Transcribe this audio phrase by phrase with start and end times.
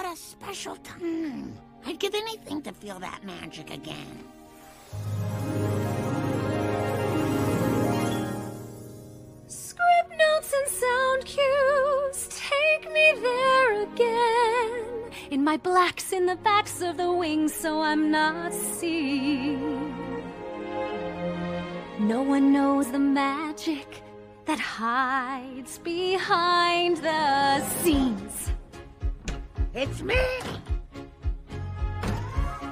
[0.00, 1.52] What a special time.
[1.84, 4.24] I'd give anything to feel that magic again.
[9.46, 15.10] Script notes and sound cues take me there again.
[15.30, 19.60] In my blacks in the backs of the wings, so I'm not seen.
[21.98, 24.02] No one knows the magic
[24.46, 28.50] that hides behind the scenes.
[29.72, 30.16] It's me.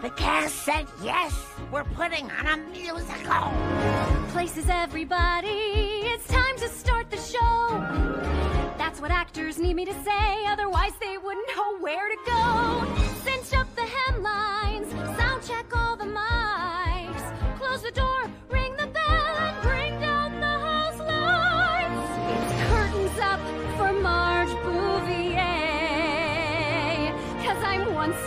[0.02, 1.33] The cast said yes.
[1.70, 3.52] We're putting on a musical.
[4.33, 7.69] Places everybody, it's time to start the show.
[8.79, 12.97] That's what actors need me to say, otherwise, they wouldn't know where to go.
[13.23, 16.06] Cinch up the hemlines, sound check all the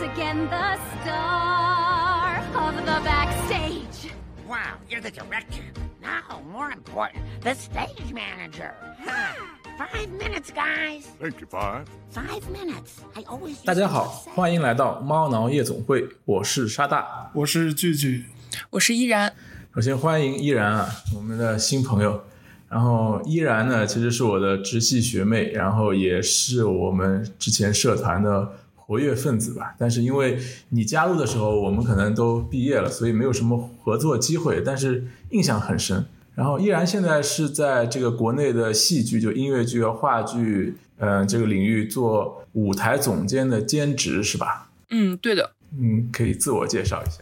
[0.02, 4.12] again the star of the backstage.
[4.48, 5.62] Wow, you're the director.
[6.02, 8.74] Now, more important, the stage manager.
[9.04, 9.34] Huh.
[9.78, 11.06] Five minutes, guys.
[11.20, 11.86] Thank you, Five.
[12.10, 13.00] Five minutes.
[13.14, 13.64] I always.
[13.64, 17.30] 大家好，欢迎来到猫挠夜总会，我是沙大。
[17.34, 18.26] 我是聚聚，
[18.70, 19.32] 我是依然，
[19.74, 22.24] 首先欢迎依然啊，我们的新朋友。
[22.68, 28.50] 然后依然呢，其实是我的直系学妹，然后也是我们之前社团的
[28.86, 29.74] 活跃分子吧。
[29.78, 30.38] 但是因为
[30.70, 36.04] 你加入的时候，我们可能都毕业了，所以没有什么合作机会，但是印象很深。
[36.34, 44.70] 然后依然现在是在这个国内的戏剧，就音乐剧和话剧，呃，这个领域做舞台总监的兼职是吧？
[44.88, 47.18] 嗯，对的，嗯，可以自我介绍一下。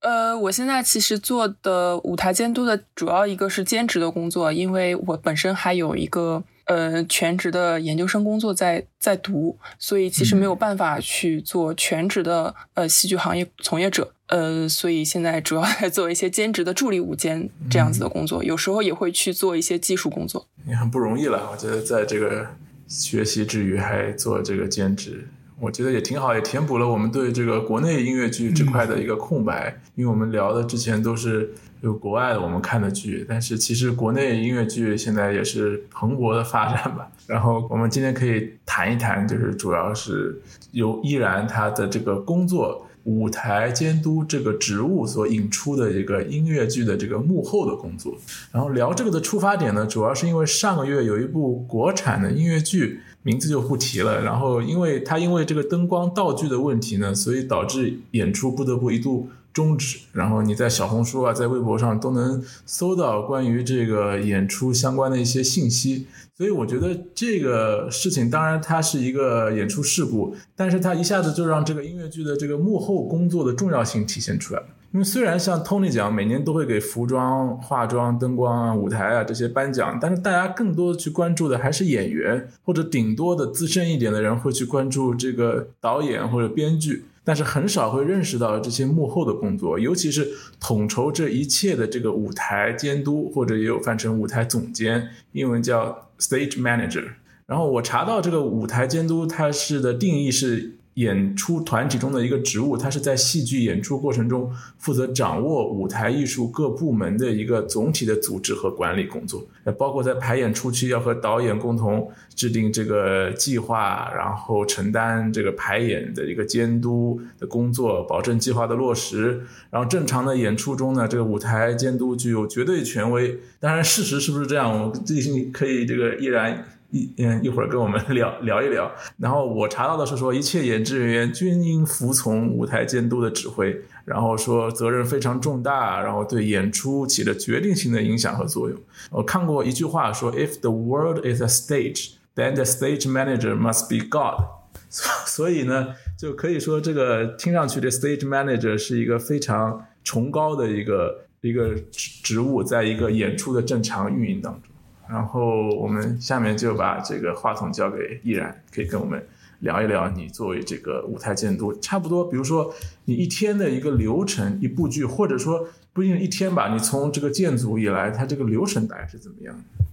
[0.00, 14.12] 呃，我现在其实做的舞台监督的主要一个是兼职的工作，因为我本身还有一个呃全职的研究生工作在在读，所以其实没有办法去做全职的呃戏剧行业从业者。
[14.26, 20.48] 呃，所以现在主要在做一些兼职的助理舞监这样子的工作，有时候也会去做一些技术工作。
[20.66, 22.44] 也很不容易了，我觉得在这个
[22.88, 25.28] 学习之余还做这个兼职，
[25.60, 29.80] 我觉得也挺好，也填补了我们对这个国内音乐剧这块的一个空白。
[29.94, 37.10] 因为我们聊的之前都是有国外的我们看的剧，但是其实国内音乐剧现在也是蓬勃的发展吧。
[37.26, 40.40] 然后我们今天可以谈一谈，就是主要是
[40.72, 42.86] 由依然他的这个工作。
[43.06, 48.12] 舞台监督这个职务所引出的一个音乐剧的这个幕后的工作，
[48.50, 54.24] 然后聊这个的出发点呢，主要是因为上个月有一部国产的音乐剧，名字就不提了。
[54.24, 59.98] 然后因为它因为这个灯光道具的问题呢，所以导致演出不得不一度终止。
[60.12, 66.06] 然后你在小红书啊，在微博上都能搜到关于这个演出相关的一些信息。
[66.36, 74.66] 所以我觉得这个事情，当然它是一个演出事故，但是它一下子就让这个音乐剧的这个幕后工作的重要性体现出来了。
[74.92, 87.06] 因为虽然像 Tony 奖每年都会给服装、化妆、灯光啊、舞台啊这些颁奖，但是大家更多去关注的还是演员，或者顶多的资深一点的人会去关注这个导演或者编剧。
[87.26, 90.28] 但是很少会认识到这些幕后的工作，尤其是
[90.60, 97.04] 统筹这一切的这个舞台监督，或者也有翻成舞台总监，英文叫 stage manager。
[97.46, 100.76] 然后我查到这个舞台监督，它是的定义是。
[100.96, 119.42] 演出团体中的一个职务，他是在戏剧演出过程中负责掌握舞台艺术各部门的一个总体的组织和管理工作，呃，包括在排演初期要和导演共同制定这个计划，然后承担这个排演的一个监督的工作，保证计划的落实。
[119.70, 123.38] 然后正常的演出中呢，这个舞台监督具有绝对权威。
[123.60, 126.64] 当然，事实是不是这样，我最近可以这个依然。
[126.90, 128.90] 一嗯，一会儿跟我们 聊聊一聊。
[129.18, 138.78] 然后我查到的是说，一切演职人员均应服从舞台监督的指挥，然后说责任非常重大，然后对演出起了决定性的影响和作用。
[139.10, 144.44] 我看过一句话说：“If the world is a stage, then the stage manager must be God。”
[144.88, 154.72] 所所以呢，就可以说这个听上去这 stage manager 是一个非常崇高的一个一个职职务，在一个演出的正常运营当中。
[155.08, 159.24] 然后我们下面就把这个话筒交给依然，可以跟我们
[159.60, 162.74] 聊一聊你作为这个舞台监督，差不多，比如说
[163.04, 169.84] 你一天的一个流程，一部剧，或者说不一定一天吧，你从这个建组以来，它这个流程大概是怎么样的？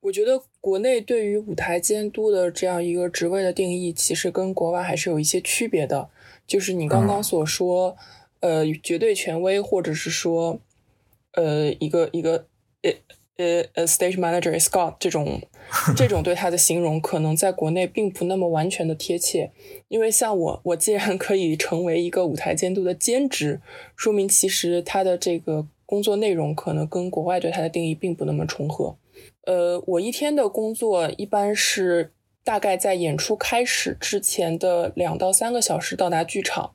[0.00, 6.08] 我觉得国内对于舞台监督的这样一个职位的定义，其实跟国外还是有一些区别的。
[6.46, 7.96] 就是你刚刚所说，
[8.40, 10.60] 呃，绝对权威，或者是说，
[11.32, 12.44] 呃，一个一个，
[12.82, 12.92] 呃。
[13.74, 15.40] 呃 stage manager is God 这种
[15.96, 19.50] 这种对他的形容，可能在国内并不那么完全的贴切。
[19.88, 23.60] 因为像我，我既然可以成为一个舞台监督的兼职，
[23.96, 28.96] 说明其实他的这个工作内容可能跟国外对他的定义并不那么重合。
[29.44, 32.12] 呃，我一天的工作一般是
[32.44, 36.72] 大概在演出开始之前的两到三个小时到达剧场，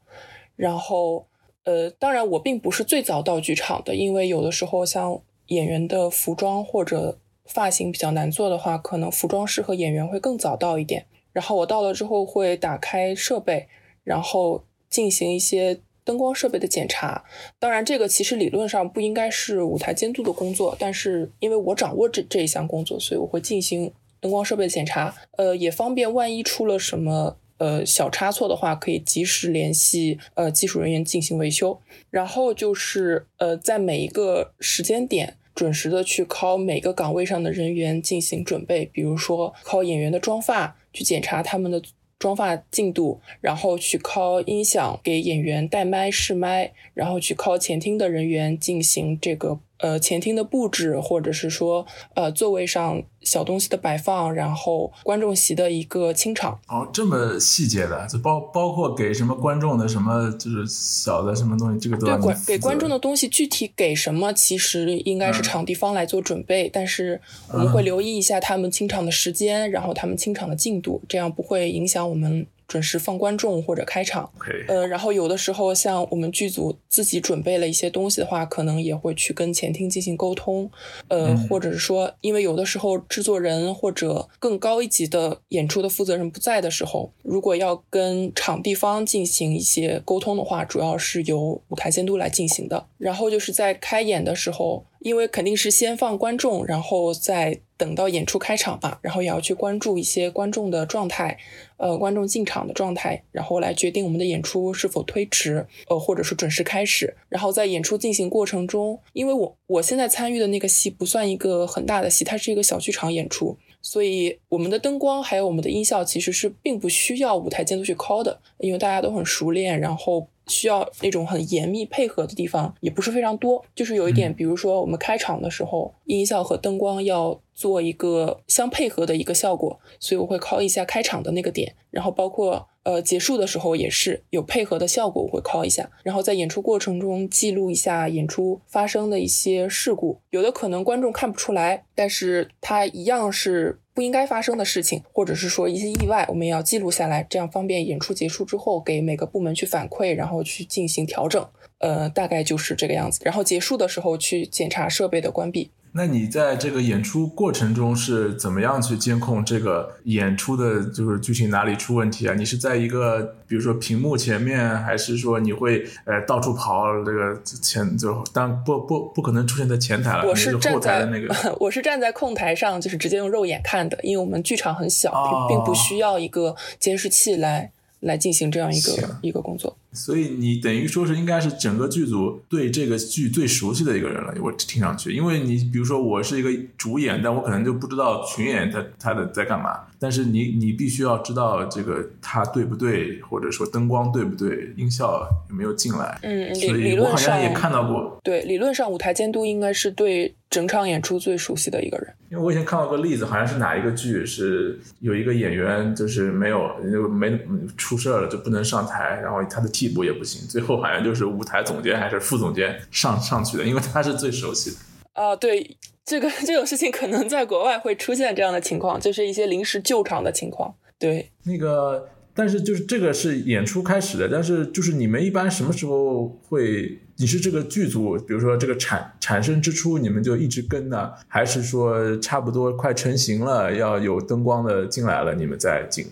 [0.55, 1.27] 然后
[1.63, 11.05] 呃，当然我并不是最早到剧场的，因为有的时候像演员的服装或者发型比较难做的话，可能服装师和演员会更早到一点。
[11.31, 13.67] 然后我到了之后会打开设备，
[14.03, 17.23] 然后进行一些灯光设备的检查。
[17.59, 25.13] 当然，这个其实理论上不应该是舞台监督的工作，但是因为我掌握这这一项工作，所以我会进行灯光设备的检查。
[25.37, 31.79] 呃，也方便万一出了什么呃小差错的话，可以及时联系呃技术人员进行维修。
[32.09, 35.37] 然后就是呃在每一个时间点。
[35.57, 41.81] 准时的去考每个岗位上的人员进行准备，比如说考演员的妆发，去检查他们的
[42.19, 49.59] 妆发进度，然后去考音响给演员带麦试麦，然后去考前厅的人员进行这个。
[49.79, 51.85] 呃，前厅的布置，或者是说，
[52.15, 56.59] 呃，座位上小东西的摆放，然后观众席的一个清场。
[56.67, 67.21] 哦，这么细节的，就包包括给什么观众的什么，就是小的什么东西，这个都要对，给观众的东西具体给什么，其实应该是场地方来做准备，但是
[67.51, 72.47] 我们会留意一下他们清场的时间，然后他们清场的进度，这样不会影响我们。
[72.67, 74.29] 准时放观众或者开场，
[74.67, 80.69] 呃，然后有的时候像我们剧组自己准备了一些东西的话，可能也会去跟前厅进行沟通，
[81.07, 92.85] 呃，或者是说，因为有的时候制作人或者更高一级的演出的负责人不在的时候，如果要跟场地方进行一些沟通的话，主要是由舞台监督来进行的。
[92.97, 94.85] 然后就是在开演的时候。
[94.99, 101.37] 因为肯定是先放观众，然后再等到演出开场吧，然后也要去关注一些观众的状态，
[101.77, 107.15] 呃，观众进场的状态，然后来决定我们的演出是否推迟，呃，或者是准时开始。
[107.29, 113.57] 然后在演出进行过程中，因为我我现在参与的那个戏不算一个很大的戏，它是一个小剧场演出。
[113.83, 123.63] 所以我们的灯光还有我们的音效其实是并不需要舞台监督去 call 的，因为大家都很熟练，然后需要那种很严密配合的地方也不是非常多。
[123.75, 132.67] 就是有一点，比如说我们开场的时候，音效和灯光要做一个相配合的一个效果，所以我会 call 一下开场的那个点，然后包括。
[132.87, 151.43] 呃，结束的时候也是有配合的效果，我会 call 一下，然后在演出过程中记录一下演出发生的一些事故，有的可能观众看不出来，但是它一样是不应该发生的事情，或者是说一些意外，我们也要记录下来，这样方便演出结束之后给每个部门去反馈，然后去进行调整。
[151.79, 155.71] 呃，大概就是这个样子，然后结束的时候去检查设备的关闭。
[155.97, 162.35] 那你在这个演出过程中是怎么样去监控这个演出的，就是剧情哪里出问题啊？
[162.35, 166.85] 你是在一个比如说屏幕前面，还是说你会呃到处跑？
[167.03, 175.11] 这个前就当不不不可能出现在前台了，我是站在那个， 我是站在控台上，就是直接用肉眼看的，因为我们剧场很小，
[175.49, 177.71] 并不需要一个监视器来。
[178.01, 184.33] 来进行这样一个一个工作，所以你等于说是应该是整个剧组对这个剧最熟悉的一个人了。
[184.41, 189.79] 我听上去，因为你比如说我是一个主演，但我可能就不知道群演他他的在干嘛。
[189.99, 196.19] 但是你你必须要知道这个他对不对，或者说灯光对不对，音效有没有进来。
[196.21, 198.19] 嗯，所以我好像也看到过。
[198.23, 200.33] 对，理论上舞台监督应该是对。
[200.49, 207.37] 整场演出最熟悉的一个人，因为我以前看到个例子，好像是哪一个剧是有一个演员就是没有就没
[207.75, 214.77] 出事了，就不能上台，然后他的替补也不行，最后好像就是舞台总监还是副总监上上去的，因为他是最熟悉的。
[215.13, 220.73] 啊，对，这个 这种事情可能在国外会出现这样的情况，就是一些临时救场的情况。
[220.99, 226.99] 对，那个，但是就是这个是演出开始的，但是就是你们一般什么时候会？
[227.19, 236.05] 你是这个剧组，比如说这个产产生之初，你们就一直跟呢，还是说差不多快成型了，要有灯光的进来了，你们再进，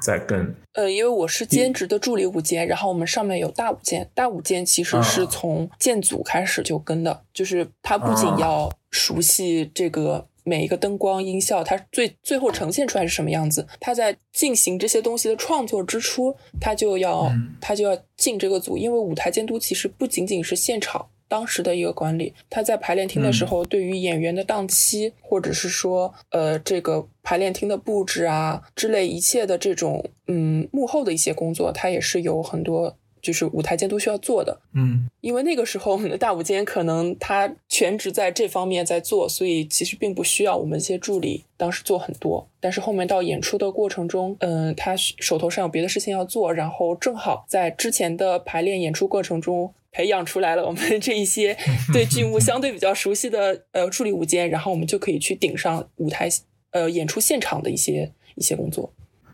[0.00, 0.54] 再跟？
[0.72, 10.26] 呃，因为我是兼职的助理舞监，然后我们上面有大舞监，大舞监其实是从建组开始就跟的，就是他不仅要熟悉这个。
[10.46, 13.66] 每一个灯光音效，它最最后呈现出来是什么样子？
[13.80, 32.96] 他在进行这些东西的创作之初，他就要他就要进这个组，因为舞台监督其实不仅仅是现场当时的一个管理，他在排练厅的时候，对于演员的档期，或者是说呃这个排练厅的布置啊之类一切的这种嗯幕后的一些工作，他也是有很多。
[33.24, 34.60] 就是舞台监督需要做的。
[34.74, 42.46] 嗯因为那个时候我们的大舞监可能他全职在这方面在做，所以其实并不需要我们一些助理当时做很多。
[42.60, 49.72] 但是后面到演出的过程中，嗯、他手头上有别的事情要做，然后正好在之前的排练演出过程中。
[49.96, 51.56] 培养出来了我们 这一些
[51.92, 56.28] 对剧目相对比较熟悉的呃助理舞监，然后我们就可以去顶上舞台
[56.72, 58.92] 呃演出现场的一些一些工作。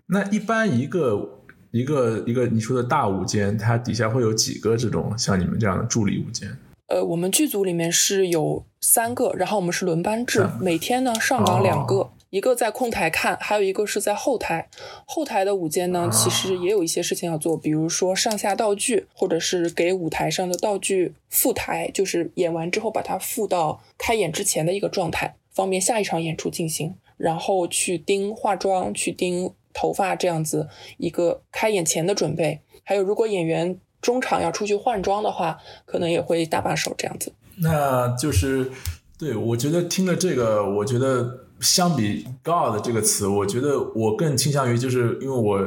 [0.09, 1.40] 那一般一个
[1.71, 6.49] 一个一个你说的大舞间，它底下会有几个这种像你们这样的助理舞间？
[6.89, 14.69] 呃，我们剧组里面是有三个，然后我们是轮班制每天呢上岗两个，哦一个在控台看，还有一个是在后台。
[15.05, 26.95] 后台的舞间呢，其实也有一些事情要做，比如说上下道具，或者是给舞台上的道具复台，就是演完之后把它复到开演之前的一个状态，方便下一场演出进行。
[27.17, 32.61] 然后去盯化妆，去盯头发，这样子一个开演前的准备。
[32.85, 37.33] 还有，如果演员中场要出去换装的话，可能也会搭把手这样子。
[37.57, 38.71] 那就是
[39.19, 45.61] 对我觉得听了这个，我觉得相比 God 这个词，我觉得我更倾向于就是因为我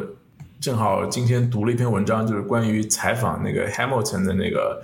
[0.59, 4.81] 正好今天读了一篇文章，就是关于采访那个 Hamilton 的那个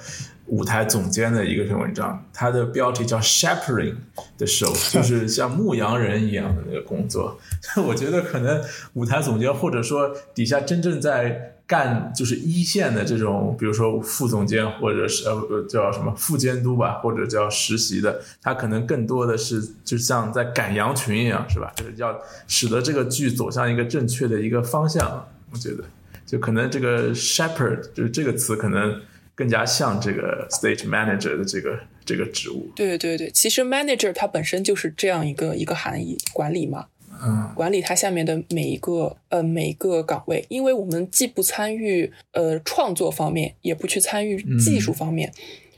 [0.50, 3.96] 舞台总监的一个篇文章，它的标题叫 Shepherding
[4.38, 7.40] 的 show， 就是像牧羊人一样的那个工作。
[7.88, 8.62] 我觉得可能
[8.94, 21.72] 舞台总监或者说底下真正在干就是一线的这种，比如说副总监或者是呃叫什么副监督吧，或者叫实习的，他可能更多的是就像在赶羊群一样，是吧？
[21.76, 25.28] 就是要使得这个剧走向一个正确的一个方向。
[25.52, 25.84] 我觉得，
[26.26, 29.00] 就可能这个 shepherd 就是这个词，可能
[29.40, 32.70] 更加像这个 stage manager 的这个这个职务。
[32.76, 36.88] 对对对，其实 manager 它本身就是这样一个一个含义，管理嘛，
[37.24, 37.50] 嗯。
[37.56, 45.32] 管理它下面的每一个呃每一个岗位，因为我们既不参与呃创作方面，也不去参与技术方面，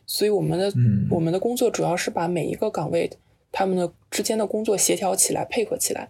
[0.07, 1.05] 所以我们的、嗯。
[1.11, 3.11] 我们的工作主要是把每一个岗位
[3.51, 6.09] 他们的之间的工作协调起来，配合起来，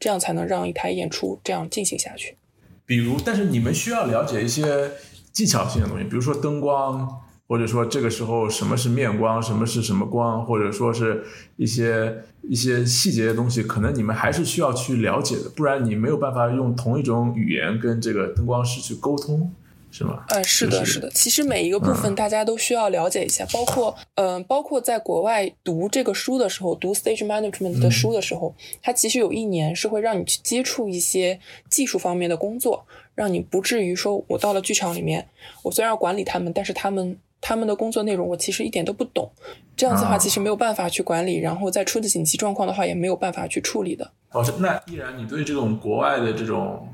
[0.00, 2.36] 这样才能让一台演出这样进行下去。
[2.84, 4.90] 比如，但是你们需要了解一些
[5.32, 7.08] 技巧性的东西，比如说灯光，
[7.48, 11.24] 或者说这个时候什么是面光，什么是什么光，或者说是
[11.56, 19.52] 一些一些细节的东西，可能你们还是需要去了解的，不然你没有办法用同一种语言跟这个灯光师去沟通，
[19.90, 20.24] 是吗？
[20.28, 21.10] 呃，是的，是是的。
[21.10, 35.28] 其实每一个部分大家都需要了解一下，包括嗯、呃包括在国外读这个书的时候，读 stage management 的书的时候，它其实有一年是会让你去接触一些技术方面的工作，让你不至于说我到了剧场里面，
[35.62, 39.30] 我虽然要管理他们，但是他们他们的工作内容我其实一点都不懂，
[39.76, 44.10] 这样子的话啊其实没有办法去管理，然后再出的紧急状况的话也没有办法去处理的。
[44.30, 46.88] 哦，是那依然你对这种国外的这种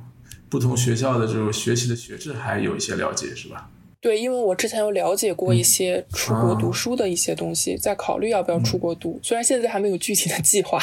[0.48, 3.70] 不同学校的这种学习的学制还有一些了解，是吧？
[4.00, 10.78] 对，因为我之前有了解过一些出国啊读书的一些东西，在考虑要不要出国读，虽然现在还没有具体的计划。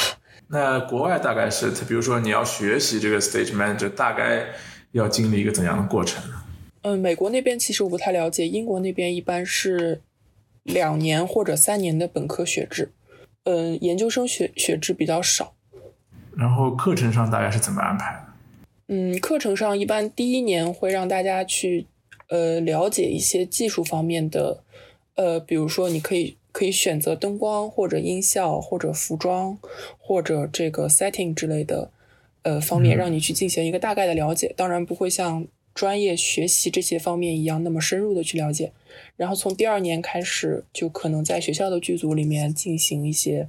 [0.48, 4.44] 那国外大概是，比如说你要学习这个 stage manager，大概
[4.94, 6.42] 要经历一个怎样的过程呢？
[6.82, 10.00] 嗯，美国那边其实我不太了解，英国那边一般是
[10.62, 12.92] 两年或者三年的本科学制，
[13.44, 15.54] 嗯，研究生学学制比较少。
[16.36, 18.94] 然后课程上大概是怎么安排的？
[18.94, 21.86] 嗯，课程上一般第一年会让大家去
[22.28, 24.62] 呃了解一些技术方面的，
[25.14, 29.58] 呃，比如说你可以可以选择灯光或者音效或者服装
[29.98, 31.90] 或者这个 setting 之类的
[32.44, 34.54] 呃方面，嗯让你去进行一个大概的了解。
[34.56, 38.72] 当然不会像专业学习这些方面一样那么深入的去了解。
[39.16, 43.48] 然后从第二年开始，就可能在学校的剧组里面进行一些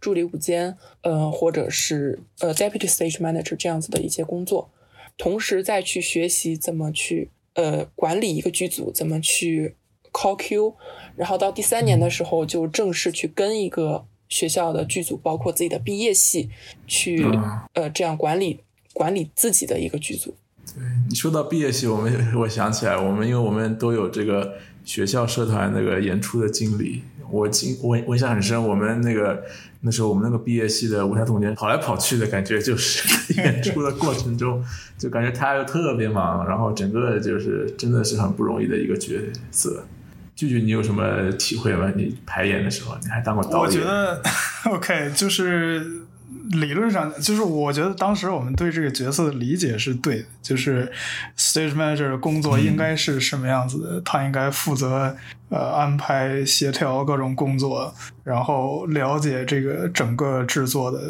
[0.00, 4.70] 助理舞监，呃，或者是呃 deputy stage manager 这样子的一些工作，
[5.18, 9.74] 同时再去学习怎么去呃管理一个剧组，怎么去
[10.12, 10.74] call Q，
[11.14, 16.48] 然后到第三年的时候就正式去跟一个学校的剧组，包括自己的毕业戏，
[16.86, 18.60] 去、嗯呃这样管理
[18.92, 20.34] 管理自己的一个剧组。
[20.74, 24.54] 对你说到毕业戏，我们我想起来，我们因为我们都有这个
[24.84, 29.44] 学校社团那个演出的经历，我经我我印象很深，我们那个
[29.82, 34.62] 那时候我们那个毕业系的舞台总监跑来跑去的感觉，就是 演出的过程中，
[34.98, 39.20] 就感觉他又特别忙，然后整个就是真的是很不容易的一个角
[39.52, 39.84] 色。
[40.36, 41.90] 句句，你有什么体会吗？
[41.96, 43.60] 你排演的时候，你还当过导演？
[43.62, 44.22] 我觉得
[44.70, 46.02] OK，就是
[46.50, 50.92] 理论上，就是我觉得当时我们对这个角色的理解是对的，就是
[51.36, 55.16] stage manager 的工作应该是什么样子的，他应该负责
[55.48, 61.00] 呃安排协调各种工作，然后了解这个整个制作的。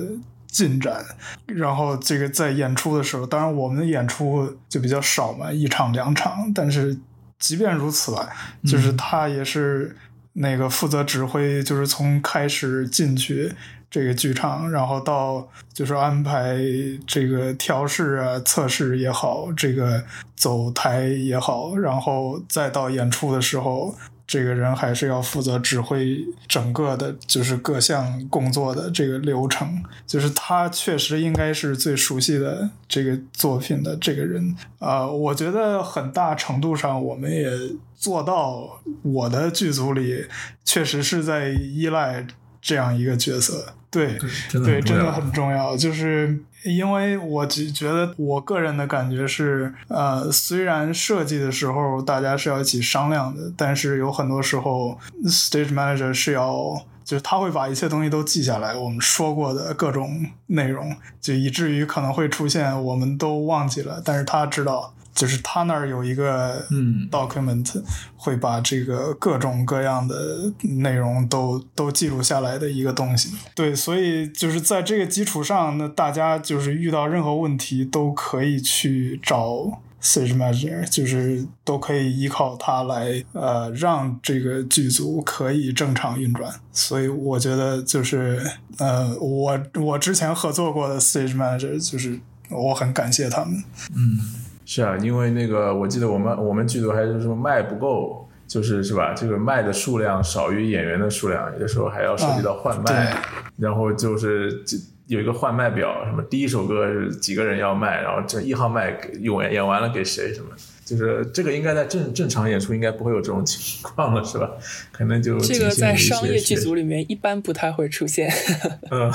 [0.49, 1.05] 进展，
[1.45, 6.97] 然后这个在演出的时候，当然我们的演出就比较少嘛，一场两场，但是
[7.39, 8.29] 即便如此吧，
[8.65, 9.97] 就是他也是
[10.35, 13.53] 那个负责指挥，就是从开始进去
[13.91, 16.59] 这个剧场，然后到就是安排
[17.07, 23.95] 这个调试啊、测试也好，这个走台也好，然后再到演出的时候。
[24.27, 26.19] 这个人还是要负责指挥
[26.49, 29.83] 整个的，就是各项工作的这个流程。
[30.07, 34.57] 就是他确实应该是最熟悉的这个作品的这个人。
[34.79, 37.51] 呃，我觉得很大程度上我们也
[37.95, 40.27] 做到，我的剧组里
[40.65, 42.27] 确实是在依赖
[42.61, 43.75] 这样一个角色。
[43.89, 44.19] 对，
[44.51, 45.77] 对，真的很重要。
[45.77, 64.93] 就是因为我觉觉得，我个人的感觉是，呃，虽然设计的时候大家是要一起商量的，但是有很多时候，stage manager 是要，就是他会把一切东西都记下来，我们说过的各种内容，就以至于可能会出现我们都忘记了，但是他知道。
[65.17, 66.65] 就是他那儿有一个
[67.11, 67.83] document，
[68.15, 73.35] 会把这个各种各样的内容都都记录下来的一个东西。
[73.55, 86.53] 对，所以就是在这个基础上，那大家就是遇到任何问题都可以去找 stage manager，就是都可以依靠他来呃让这个剧组可以正常运转。
[86.73, 88.45] 所以我觉得就是
[88.77, 92.21] 呃我我之前合作过的 stage manager，就是
[92.51, 93.65] 我很感谢他们。
[93.95, 94.45] 嗯。
[94.67, 99.15] 是啊，因为那个我记得我们我们剧组还是什么麦不够，就是是吧？
[99.15, 103.17] 这个卖的数量少于演员的数量，有的时候还要涉及到换麦，
[103.57, 104.63] 然后就是
[105.07, 110.49] 有一个换麦表，什么第一首歌是几个人要卖，然后这一号麦演演完了给谁什么，
[110.85, 114.51] 就是这个应该在正正常演出应该不会有这种情况了，是吧？
[114.91, 118.29] 可能就这个在商业剧组里面一般不太会出现，
[118.91, 119.13] 嗯，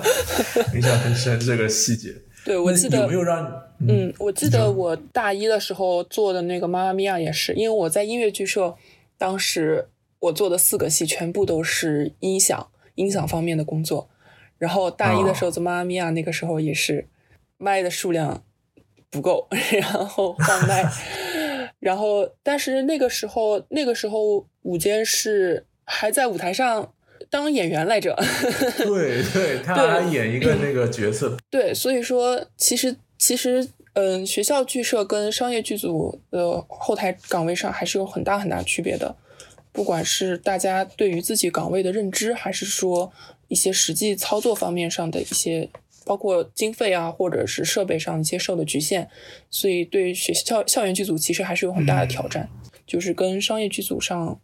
[0.74, 2.14] 印象很深这个细节。
[2.44, 3.44] 对，我记得有没有让
[3.86, 8.74] 嗯，我记得我大一的时候做的那个《妈妈咪呀》也是，因为我在音乐剧社，
[9.16, 9.88] 当时
[10.20, 14.08] 我做的四个戏全部都是音响音响方面的工作，
[14.56, 17.06] 然后大一的时候做《妈妈咪呀》，那个时候也是
[17.58, 18.42] 麦的数量
[19.10, 19.46] 不够，
[19.78, 20.84] 然后换麦，
[21.80, 26.92] 然后但是那个时候那个时候午间是还在舞台上。
[27.30, 28.16] 当演员来着，
[28.78, 31.36] 对对，他还演一个那个角色。
[31.50, 39.14] 对，所以说其实其实，嗯，学校剧社跟商业剧组的后台岗位上还是有很大很大区别的。
[39.72, 43.12] 不管是大家对于自己岗位的认知，还是说
[43.48, 45.68] 一些实际操作方面上的一些，
[46.04, 49.08] 包括经费啊，或者是设备上一些受的局限，
[49.50, 52.48] 所以对学校校园剧组其实还是有很大的挑战，
[52.86, 54.40] 就是跟商业剧组上。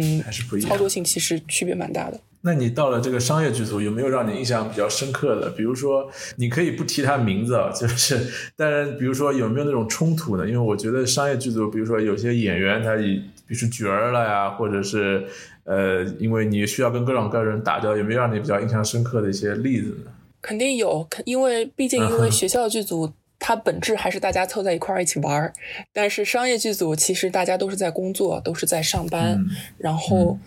[0.00, 0.70] 嗯，还是不一样。
[0.70, 2.20] 操作性其实区别蛮大的。
[2.42, 5.50] 那你到了这个商业剧组，有没有让你印象比较深刻的？
[5.50, 10.46] 比如说，你可以不提他名字， 就是，但是比如说有没有那种冲突呢？
[10.46, 15.26] 因为我觉得商业剧组，比如说有些演员他已，比如说角儿了呀，或者是
[15.64, 20.12] 呃，因为你需要跟各种各样人打交道，有没有让你比较印象深刻的一些例子呢？
[20.40, 23.12] 肯定有，肯因为毕竟因为学校剧组。
[23.38, 25.52] 它本质还是大家凑在一块儿一起玩儿，
[25.92, 29.38] 但是商业剧组其实大家都是在工作，都是在上班，
[29.76, 30.38] 然后，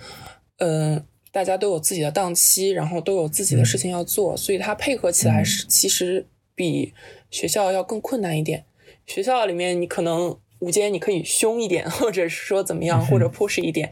[0.58, 6.26] 嗯，大家都有自己的档期，然后都有自己的事情要做，所以它配合起来是其实
[6.56, 6.94] 比
[7.30, 8.66] 学校要更困难一点。
[9.06, 13.92] 学校里面你可能午间你可以凶一点，或者是说怎么样，或者 push 一点，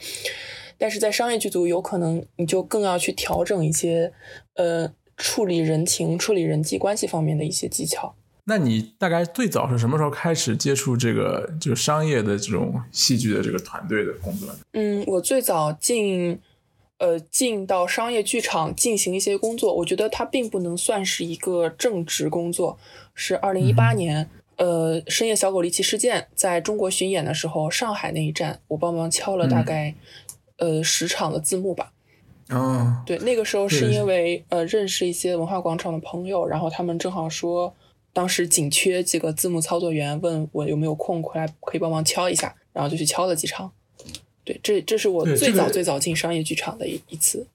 [0.77, 4.12] 但是在商业剧组有可能你就更要去调整一些，
[4.55, 8.15] 呃，处理人情、处理人际关系方面的一些技巧。
[8.49, 14.47] 那你大概最早是什么时候开始接触这个就是商业的这种戏剧的这个团队的工作？
[14.71, 16.39] 嗯，我最早进，
[16.97, 22.79] 呃，进到商业剧场进行一些工作，我觉得它并不能算是一个正职工作。
[23.13, 29.93] 是二零一八年，呃，深夜小狗离奇事件在中国巡演的时候，上海那一站，我帮忙敲了大概，
[30.55, 31.91] 呃，十场的字幕吧。
[32.47, 37.75] 哦，对，那个时候是因为呃认识一些文化广场的朋友，然后他们正好说。
[38.17, 43.71] 当时紧缺几个字幕操作员，问我有没有空回来可以帮忙敲一下，然后就去敲了几场。
[44.43, 47.45] 对，这这是我最早最早进商业剧场的一一次。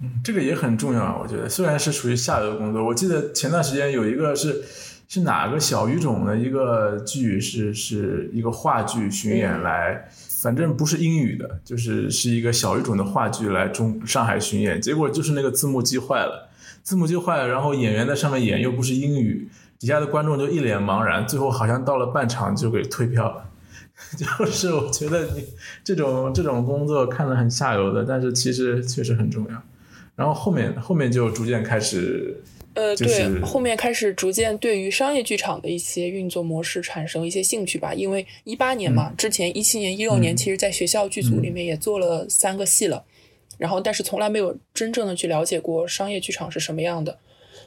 [0.00, 4.62] 嗯，这个也很重要啊，我觉得虽然是属于下游工作，我记得前段时间有一个是
[5.08, 10.08] 是哪个小语种的一个剧，是是一个话剧巡演来，
[10.42, 16.50] 反正不是英语的，就是是一个小语种的话剧来中上海巡演，结果就是那个字幕机坏了，
[16.84, 19.48] 字幕机坏了，然后演员在上面演又不是英语。
[19.78, 23.50] 底下的观众就一脸茫然，最后好像到了半场就给退票了。
[24.18, 25.44] 就是我觉得你
[25.84, 29.62] 这种这种工作看着很下流的，但是其实确实很重要。
[30.16, 32.42] 然后后面后面就逐渐开始
[32.74, 37.94] 呃，就对，后面开始逐渐对于商业剧场的一些运作模式产生一些兴趣吧。
[37.94, 43.04] 因为一八年嘛，之前一七年、一六年，嗯其实在学校剧组里面也做了三个戏了，
[43.58, 47.16] 然后但是从来没有真正的去了解过商业剧场是什么样的，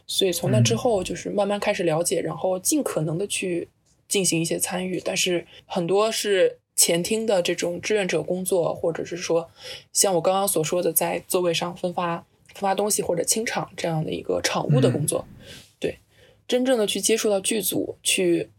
[0.08, 3.68] 所以从那之后就是慢慢开始了解，然后尽可能的去
[4.08, 9.50] 进行一些参与，但是很多是前厅的这种志愿者工作，或者是说
[9.92, 12.18] 像我刚刚所说的，在座位上分发
[12.54, 15.28] 分发东西或者清场这样的一个场务的工作。
[15.80, 16.00] 对，
[16.48, 18.50] 真正的去接触到剧组，去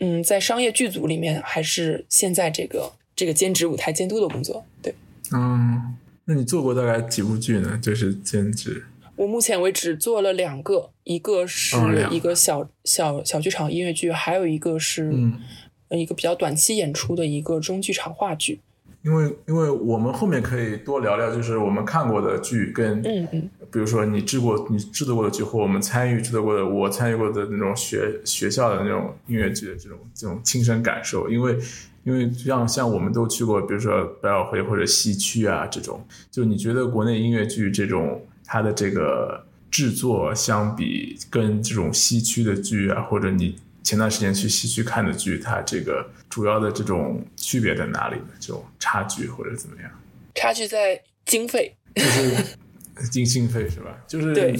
[0.00, 4.64] 嗯，在商业剧组里面，还是现在这个这个兼职舞台监督的工作。
[4.82, 4.94] 对
[5.32, 7.80] 嗯，那你做过大概几部剧呢？
[7.82, 8.84] 就是兼职。
[9.18, 11.76] 我目前为止做了两个，一个是
[12.10, 15.38] 一个小、小小剧场音乐剧，还有一个是、嗯。
[15.90, 18.60] 呃一个比较短期演出的一个中剧场话剧。
[19.02, 31.56] 因为因为我们后面可以多聊聊，就是我们看过的剧跟，嗯嗯，比如说你制过你制作过的剧，或我们参与制作过的，我参与过的那种学学校的那种音乐剧的这种这种亲身感受，因为
[32.04, 48.28] 因为像像我们都去过，比如说百老汇或者西区啊这种，就你觉得国内音乐剧这种它的这个制作相比跟这种西区的剧啊，或者你前段时间去西区看的剧，它这个主要的这种区别在哪里呢？
[48.40, 49.90] 这种差距或者怎么样？
[50.34, 52.34] 差距在经费，就是
[53.10, 53.96] 经经费是吧？
[54.08, 54.58] 就是对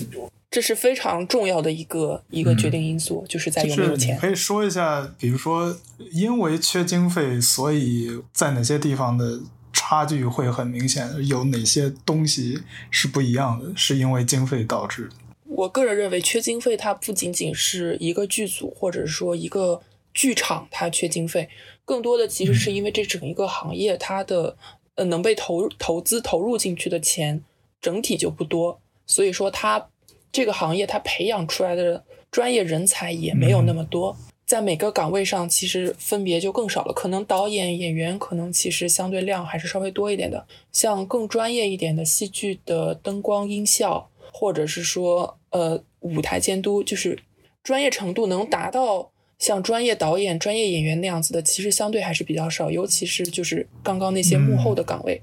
[0.51, 4.19] 这是非常重要的一个一个决定因素，就是在就是你有没有钱。
[4.19, 5.77] 可以说一下，比如说
[6.11, 9.41] 因为缺经费，所以在哪些地方的
[9.89, 11.09] 差距会很明显？
[11.27, 13.73] 有哪些东西是不一样的？
[13.75, 15.13] 是因为经费导致的？
[15.47, 19.81] 我个人认为，缺经费它不仅仅是一个剧组或者说一个
[20.13, 21.49] 剧场它缺经费，
[21.87, 24.59] 更多的其实是因为这整一个行业它的
[24.97, 27.43] 呃能被投投资投入进去的钱
[27.81, 29.89] 整体就不多，所以说它
[30.31, 34.15] 这个行业它培养出来的专业人才也没有那么多。
[34.49, 36.93] 在每个岗位上，其实分别就更少了。
[36.95, 40.47] 可能导演、演员可能其实相对量还是稍微多一点的。
[40.73, 47.19] 像更专业一点的戏剧的灯光、音效，或者是说呃舞台监督，就是
[47.63, 52.71] 专业程度能达到像专业导演、专业演员那样子的，其实相对还是比较少。
[52.71, 55.21] 尤其是就是刚刚那些幕后的岗位，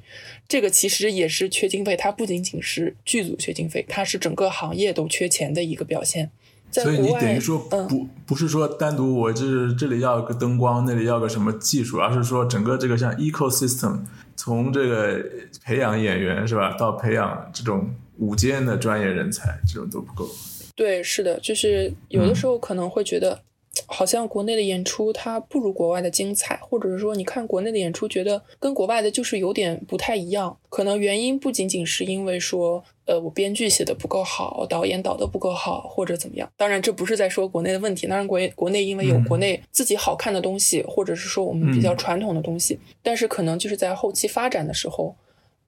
[0.48, 1.98] 这个其实也是缺经费。
[1.98, 6.30] 它不仅仅是剧组缺经费，它是整个行业都缺钱的一个表现。
[6.76, 14.00] 在所以你，等于说不、嗯不是说单独我这这里要个灯光，那里要个什么技术，而是说整个这个像 ecosystem，
[14.36, 15.24] 从这个
[15.64, 20.28] 培养演员是吧，到培养这种舞间的专业人才，这种都不够。
[20.76, 23.40] 对，是的，就是有的时候可能会觉得，
[23.88, 30.58] 好像国内的演出它不如国外的精彩，或者是说你看国内的演出，觉得跟国外的就是有点不太一样。
[30.70, 36.50] 可能原因不仅仅是因为说，呃，我编剧写的不够好，导演导的不够好，或者怎么样。
[36.58, 45.16] 当然，这不是在说国内的问题，当然国国内因为有嗯国内自己好看的东西，或者是说我们比较嗯传统的东西，但是可能就是在后期发展的时候，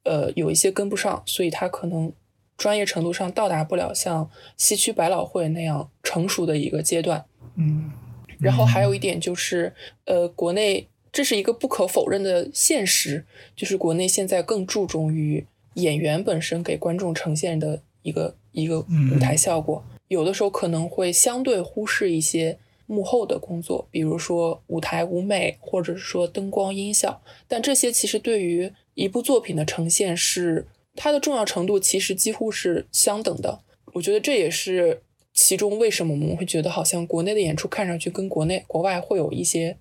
[0.04, 2.12] 呃，有一些跟不上，所以它可能
[2.58, 7.24] 专业程度上到达不了像西区百老汇那样成熟的一个阶段。
[7.58, 7.92] 嗯。
[8.40, 9.74] 然后还有一点就是，
[10.06, 15.44] 呃，国内这是一个不可否认的现实，就是国内现在更注重于
[15.74, 33.62] 演员本身给观众呈现的一个一个舞台效果，有的时候可能会相对忽视一些幕后的工作，比如说舞台舞美，或者是说灯光音效，但这些其实对于一部作品的呈现是它的重要程度其实几乎是相等的。
[33.94, 35.02] 我觉得这也是
[35.38, 39.78] 其中为什么我们会觉得好像国内的演出看上去跟国内国外会有一些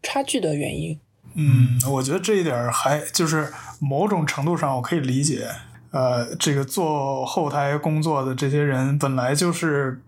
[0.00, 0.96] 差距的原因。
[1.34, 5.48] 嗯，我觉得这一点还就是某种程度上我可以理解。
[5.90, 10.00] 呃，这个做后台工作的这些人本来就是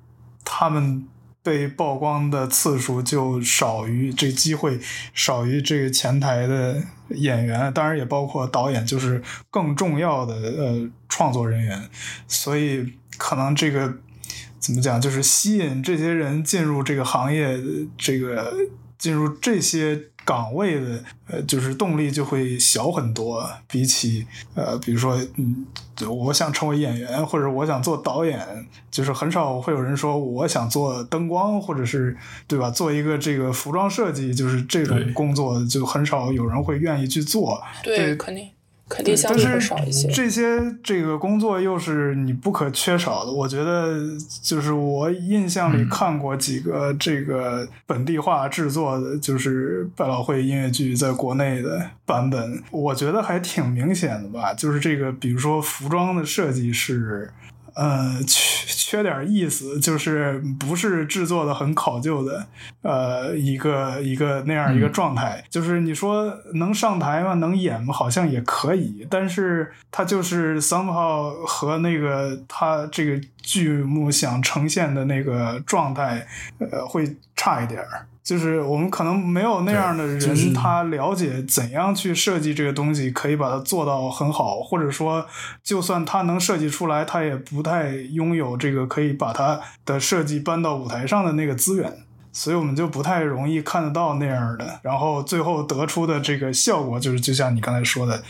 [0.44, 1.04] 他们
[1.42, 4.78] 被曝光的次数就少于这机会
[5.12, 11.82] 少于这个前台的演员，当然也包括导演，就是更重要的呃创作人员，
[12.28, 13.98] 所以可能这个
[14.64, 17.60] 怎么讲，就是吸引这些人进入这个行业，
[17.98, 18.50] 这个
[18.96, 25.66] 进入这些岗位的，呃，就是动力就会小很多，比起呃，比如说，嗯，
[26.08, 28.40] 我想成为演员，或者我想做导演，
[28.90, 32.70] 就是很少会有人说我想做灯光，或者是对吧？
[32.70, 37.62] 做一个这个服装设计，就是这种工作，就很少有人会愿意去做。
[37.82, 38.48] 对肯定
[38.88, 40.08] 肯定相但对少一些。
[40.08, 43.32] 这些这个工作又是你不可缺少的。
[43.32, 43.98] 我觉得，
[44.42, 54.52] 就是我印象里嗯看过几个这个本地化制作的，就是百老汇音乐剧在国内的版本，我觉得还挺明显的吧。
[54.52, 57.30] 就是这个，比如说服装的设计是。
[57.74, 58.54] 呃，缺
[58.94, 62.46] 缺点意思，就是不是制作的很考究的，
[62.82, 65.42] 呃，一个一个那样一个状态。
[65.50, 67.34] 就是你说能上台吗？
[67.34, 67.92] 能演吗？
[67.92, 76.24] 好像也可以，但是他就是 somehow 和那个他这个剧目想呈现的那个状态，
[76.58, 78.06] 呃，会差一点儿。
[78.24, 85.26] 就是我们可能没有那样的人，他了解怎样去设计这个东西，可以把它做到很好，或者说，
[85.62, 91.98] 就算他能设计出来，他也不太拥有这个可以把他的设计搬到舞台上的那个资源，
[92.32, 94.80] 所以我们就不太容易看得到那样的。
[94.80, 98.22] 然后最后得出的这个效果，就是就像你刚才说的，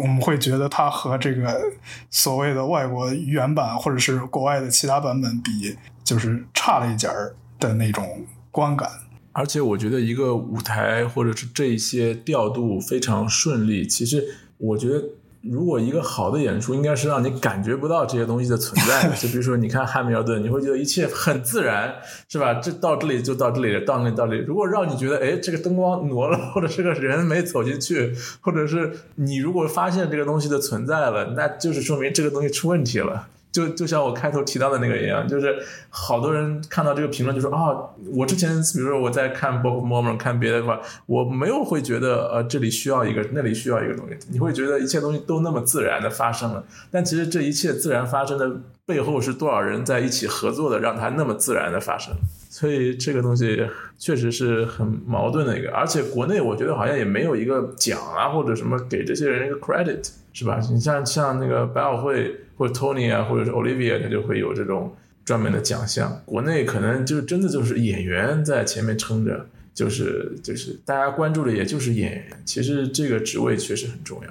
[0.00, 1.60] 我们会觉得它和这个
[2.08, 8.88] 所谓的外国原版或者是国外的其他版本比，就是差了一截儿的那种观感。
[9.34, 13.84] 而且我觉得一个舞台或者是这一些调度非常顺利。
[13.84, 14.24] 其实
[14.58, 15.04] 我觉得，
[15.42, 19.10] 如果一个好的演出，应该是让你感觉不到这些东西的存在。
[19.20, 21.96] 就比如说，你看汉密尔顿，你会觉得一切很自然，
[22.28, 22.54] 是吧？
[22.54, 24.44] 这到这里就到这里，到那到这里。
[24.46, 33.26] 如果让你觉得，哎，这个灯光挪了，或者这个人没走进去，或者是你如果发现这个东西的存在了，那就是说明这个东西出问题了。
[33.54, 35.56] 就就像我开头提到的那个一样，就是
[35.88, 37.70] 好多人看到这个评论就说啊，
[38.12, 48.50] 我之前比如说我在看 Book Mormon 看别的话，我没有会觉得呃这里需要一个，那里需要一个东西，你会觉得一切东西都那么自然的发生了，但其实这一切自然发生的
[48.84, 52.12] 背后是多少人在一起合作的，让它那么自然的发生，
[52.54, 53.60] 所以这个东西
[53.98, 60.60] 确实是很矛盾的一个，而且国内我觉得好像也没有一个奖啊或者什么给这些人一个 credit 是吧？
[60.70, 62.36] 你像像那个百老汇。
[62.56, 66.22] 或者 Tony 啊，或者是 Olivia，他就会有这种专门的奖项。
[66.24, 72.24] 国内可能就真的就是演员在前面撑着，就是就是大家关注的也就是演员。
[72.44, 74.30] 其实这个职位确实很重要。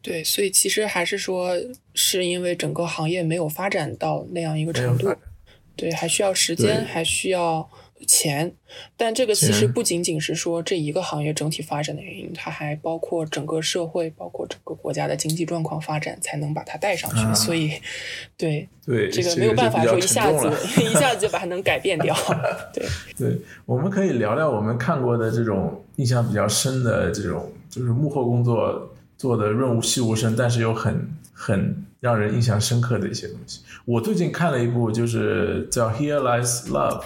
[0.00, 1.56] 对，所以其实还是说，
[1.92, 5.12] 是因为整个行业没有发展到那样一个程度，
[5.76, 7.68] 对，还需要时间，还需要。
[8.06, 8.52] 钱，
[8.94, 17.34] 但这个其实不仅仅是说这一个行业整体发展的原因，它还包括整个社会，包括整个国家的经济状况发展，才能把它带上去。
[17.34, 17.72] 所以，
[18.36, 20.46] 对对，这个没有办法说一下子
[20.82, 22.14] 一下子就把它能改变掉。
[22.70, 22.86] 对
[23.16, 33.62] 对，我们可以聊聊我们看过的这种印象比较深的这种，就是幕后工作做的润物细无声，但是又很很让人印象深刻的一些东西。
[33.84, 37.02] 我最近看了一部，就是叫《Here Lies Love》。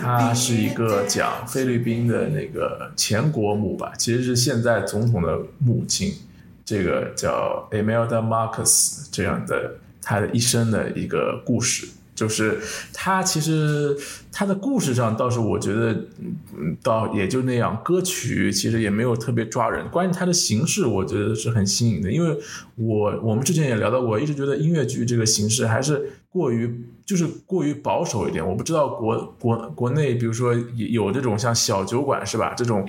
[0.00, 6.14] 他是一个讲菲律宾的那个前国母吧，其实是现在总统的母亲，
[6.64, 11.86] 这个叫 Emelda Marcos 这样的他的一生的一个故事。
[12.18, 12.58] 就是
[12.92, 13.96] 他其实
[14.32, 15.92] 他的故事上倒是我觉得，
[16.56, 17.80] 嗯，倒也就那样。
[17.84, 22.10] 歌曲其实也没有特别抓人，关于他的形式，我觉得是很新颖的。
[22.10, 22.36] 因为
[22.74, 28.44] 我我们之前也聊到过，一直觉得音乐剧这个形式还是过于就是过于保守一点。
[28.44, 32.52] 我不知道国国国内，比如说有这种像小酒馆是吧？
[32.56, 32.84] 这种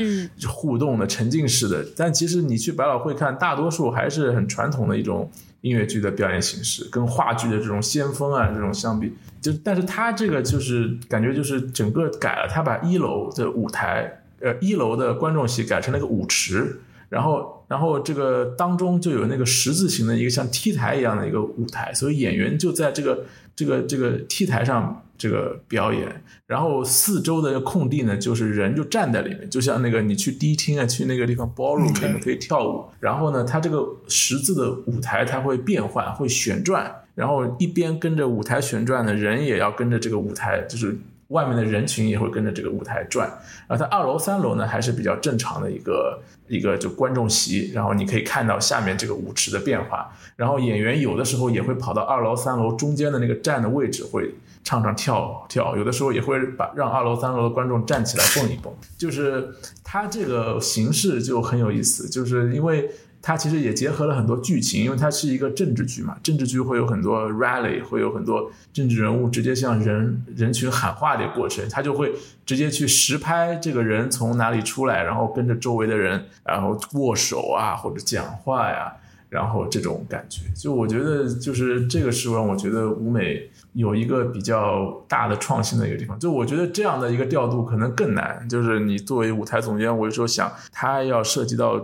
[0.47, 5.29] 互动的沉浸式的，但其实你去百老汇看，大多数还是很传统的一种。
[5.61, 23.25] 音乐剧的表演形式跟话剧的这种先锋啊，这种相比，就但是他这个就是感觉就是整个改了，他把一楼的舞台，呃，一楼的观众席改成了一个舞池，然后然后这个当中就有那个十字形的一个像 T 台一样的一个舞台，所以演员就在这个
[23.59, 25.03] 这个这个 T 台上。
[25.19, 32.85] 这个表演，然后四周的空地呢，就是人就站在里面，就像那个你去迪厅啊，去那个地方 ballroom 里面可以跳舞。
[33.01, 40.97] 然后呢，它这个十字的舞台它会变换，会旋转，然后一边跟着舞台旋转呢人也要跟着这个舞台，就是
[41.29, 43.27] 外面的人群也会跟着这个舞台转。
[43.67, 50.11] 然后它二楼、三楼呢还是比较正常的一个一个就观众席，然后你可以看到下面这个舞池的变化。
[50.35, 54.35] 然后演员有的时候也会跑到二楼、三楼中间的那个站的位置会。
[54.61, 59.49] 唱唱跳跳，有的时候也会把让二楼三楼的观众站起来蹦一蹦，就是
[59.85, 72.13] 它这个形式就很有意思，就是因为它其实也结合了很多剧情，因为它是一个政治剧嘛，政治剧会有很多 rally，会有很多政治人物直接向人人群喊话的过程，他就会
[72.45, 78.93] 直接去实拍这个人从哪里出来，然后跟着周围的人，然后握手啊或者讲话呀，
[79.29, 83.49] 然后这种感觉，就我觉得就是这个是让我觉得舞美。
[83.73, 88.43] 有一个比较大的创新的一个地方，就我觉得这样的一个调度可能更难。
[88.49, 91.79] 就是你作为舞台总监，我有时候想，他要涉及到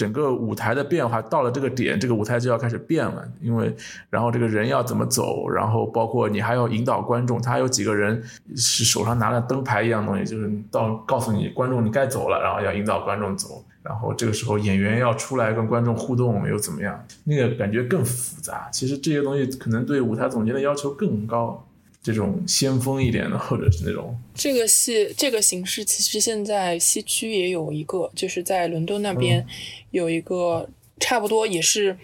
[0.00, 3.76] 整个舞台的变化到了这个点，这个舞台就要开始变了，因为
[4.08, 8.22] 然后这个人要怎么走，然后包括你还要引导观众，他有几个人
[8.56, 18.70] 是手上拿了灯牌一样东西，就是到告诉你观众你该走了，然后要引导观众走，然后这个时候演员要出来跟观众互动又怎么样，那个感觉更复杂。
[18.72, 21.66] 其实这些东西可能对舞台总监的要求更高。
[22.02, 29.46] 这种先锋一点的，或者是那种这个戏这个形式，其实现在西区也有一个，就是在伦敦那边
[29.90, 31.98] 有一个，差不多也是，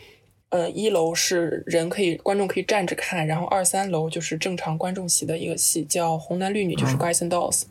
[0.50, 7.62] 呃，一楼是人可以观众可以站着看，然后二三楼就是正常观众席的一个戏，叫《红男绿女》，就是《Guys and Dolls》。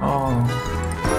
[0.00, 1.11] 哦。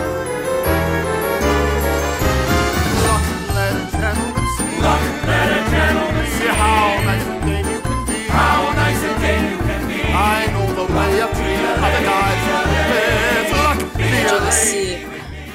[14.54, 14.98] 戏，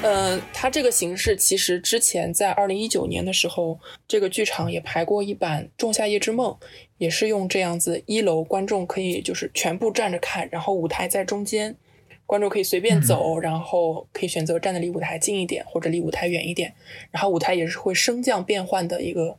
[0.03, 6.51] 呃，它这个形式其实之前在二零一九年的时候，这个剧场也排过一版《仲夏夜之梦》，
[6.97, 11.75] 也是用这样子，一楼观众可以就是全部站着看，然后舞台在中间，
[12.25, 16.73] 观众可以随便走，然后可以选择站的离舞台近一点或者离舞台远一点，
[17.11, 19.37] 然后舞台也是会升降变换的一个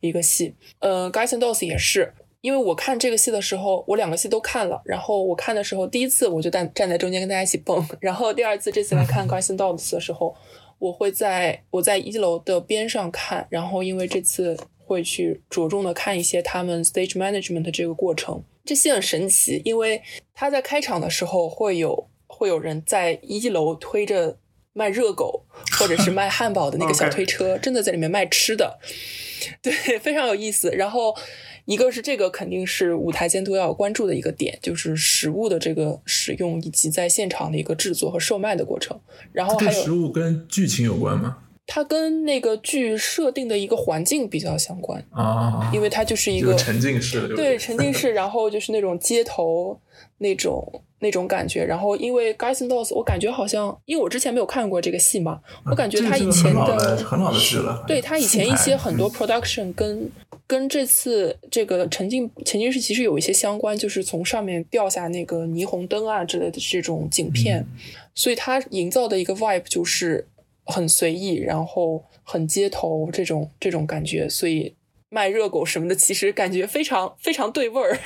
[0.00, 0.54] 一个戏。
[0.80, 2.14] 呃，《Guys and Dolls》也是。
[2.42, 4.82] 因为我看这个戏的时候，我两个戏都看了。
[4.84, 7.88] 然后我看的时候，第一次我就站站在中间跟大家一起蹦。
[8.00, 10.34] 然后第二次这次来看《Guys and Dolls》的时候，
[10.80, 13.46] 我会在我在一楼的边上看。
[13.48, 18.42] 然后因为这次会去着重的看一些他们 stage management 这个过程。
[18.64, 20.02] 这戏很神奇，因为
[20.34, 24.36] 他在开场的时候会有会有人在一楼推着
[24.72, 25.44] 卖热狗
[25.78, 28.80] 或者是卖汉堡的那个小 推车，真的在里面卖吃的，
[29.62, 30.72] 对，非常有意思。
[30.72, 31.14] 然后。
[31.64, 38.98] 一个是这个肯定是舞台监督要关注的一个点，就是食物的这个使用以及在现场的一个制作和售卖的过程。
[39.32, 41.38] 然后还有食物跟剧情有关吗？
[41.74, 49.80] 它跟那个剧设定的一个环境比较相关啊，因为它就是一个沉浸式的，对沉浸式，然后就是那种街头
[50.18, 50.82] 那种。
[51.02, 60.08] 那种感觉，然后因为《Guys and Dolls》，我感觉好像，因为我之前没有看过这个戏嘛，我感觉他以前的很老的剧了，对他以前一些很多 production 跟
[60.46, 67.66] 跟这次这个沉浸沉浸式其实有一些相关，就是从上面掉下那个霓虹灯啊之类的这种景片，
[68.14, 70.24] 所以它营造的一个 vibe 就是
[70.64, 74.74] 很随意，然后很街头这种这种感觉，所以
[75.08, 77.98] 卖热狗什么的，其实感觉非常非常对味儿，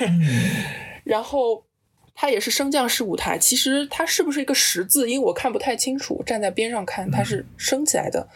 [1.03, 1.63] 然后。
[2.19, 5.07] 它也是升降式舞台，其实它是不是一个十字？
[5.07, 8.27] 因为我看不太清楚，站在边上看它是升起来的，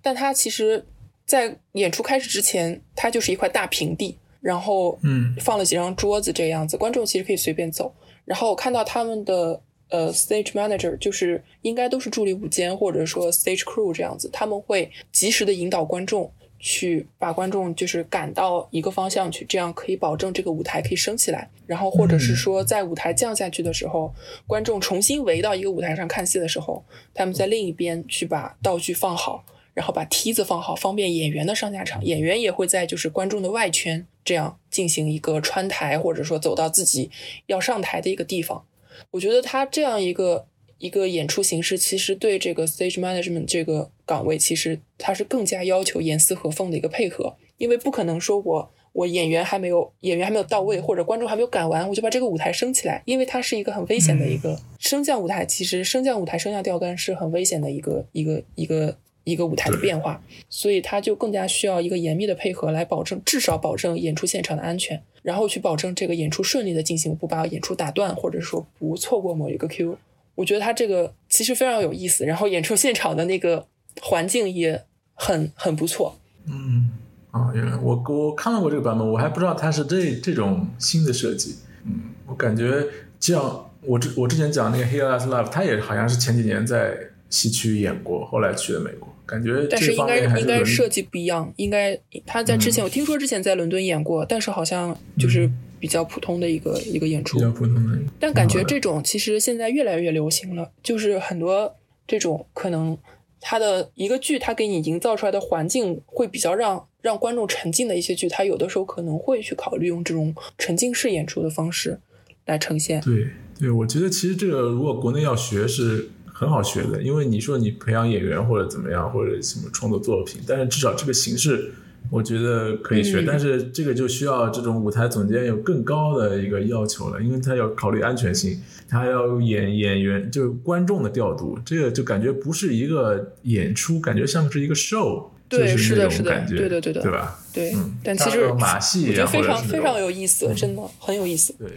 [0.00, 0.86] 但它其实，
[1.26, 7.92] 在演出开始之前，它就是一块大平地，然后嗯，放了几张桌子这样子，观众其实可以随便走。
[8.24, 9.60] 然后我看到他们的
[9.94, 16.30] 呃 stage manager，就是应该都是助理舞监或者说 stage crew 这样子，他们会及时的引导观众。
[16.66, 21.46] 去把观众就是赶到一个方向去，这样可以保证这个舞台可以升起来。
[21.66, 24.10] 然后或者是说，在舞台降下去的时候，
[24.46, 32.02] 观众重新围到一个舞台上看戏的时候，他们在另一边去把道具放好，然后把梯子放好，方便演员的上下场。
[32.02, 37.10] 演员也会在就是观众的外圈这样进行一个穿台，或者说走到自己
[37.44, 38.64] 要上台的一个地方。
[39.10, 40.46] 我觉得他这样一个。
[40.78, 55.46] 一个演出形式其实对这个 stage management 这个岗位，其实它是更加要求严丝合缝的一个配合，因为不可能说我我演员还没有演员还没有到位，或者观众还没有赶完，我就把这个舞台升起来，因为它是一个很危险的一个升降舞台。
[55.46, 69.96] 其实升降舞台升降吊杆是很危险的一个一个一个一个舞台的变化，所以它就更加需要一个严密的配合来保证至少保证演出现场的安全，然后去保证这个演出顺利的进行，不把演出打断，或者说不错过某一个 Q。
[70.34, 73.66] 我觉得他这个其实非常有意思，然后演出现场的那个
[74.00, 74.84] 环境也
[75.14, 76.18] 很很不错。
[76.46, 76.90] 嗯，
[77.30, 81.56] 啊，原来我我看到过这个版本，我还不知道它是这这种新的设计。
[81.84, 82.84] 嗯，我感觉
[83.20, 86.98] 像我之我之前讲那个《Here Is Love》，他也好像是前几年在
[87.34, 95.50] 西区演过，后来去了美国，感觉但是应该应该设计不一样，应该他在之前我听说之前在伦敦演过，但是好像就是。
[95.80, 97.98] 比较普通的一个一个演出，比较普通的。
[98.18, 102.96] 但感觉这种其实现在越来越流行了，就是很多这种可能，
[103.38, 112.00] 它的一个剧，它给你营造出来的环境会比较让让观众沉浸的一些剧，它有的时候可能会去考虑用这种沉浸式演出的方式
[112.46, 113.02] 来呈现。
[113.02, 113.26] 对
[113.60, 116.08] 对，我觉得其实这个如果国内要学是
[116.44, 121.72] 很好学的，因为你说你培养演员或者怎么样，或者什么创作作品，但是至少这个形式。
[122.10, 135.24] 我觉得可以学，但是这个就需要这种舞台总监有更高的一个要求了，因为他要考虑安全性，他要演演员就是观众的调度，这个就感觉不是一个演出，感觉像是一个 show。
[135.48, 137.38] 对就是那的是的种感觉，对的对的对吧？
[137.52, 141.54] 对，嗯但其实马戏啊我觉得非常非常有意思，真的很有意思。
[141.58, 141.68] 对，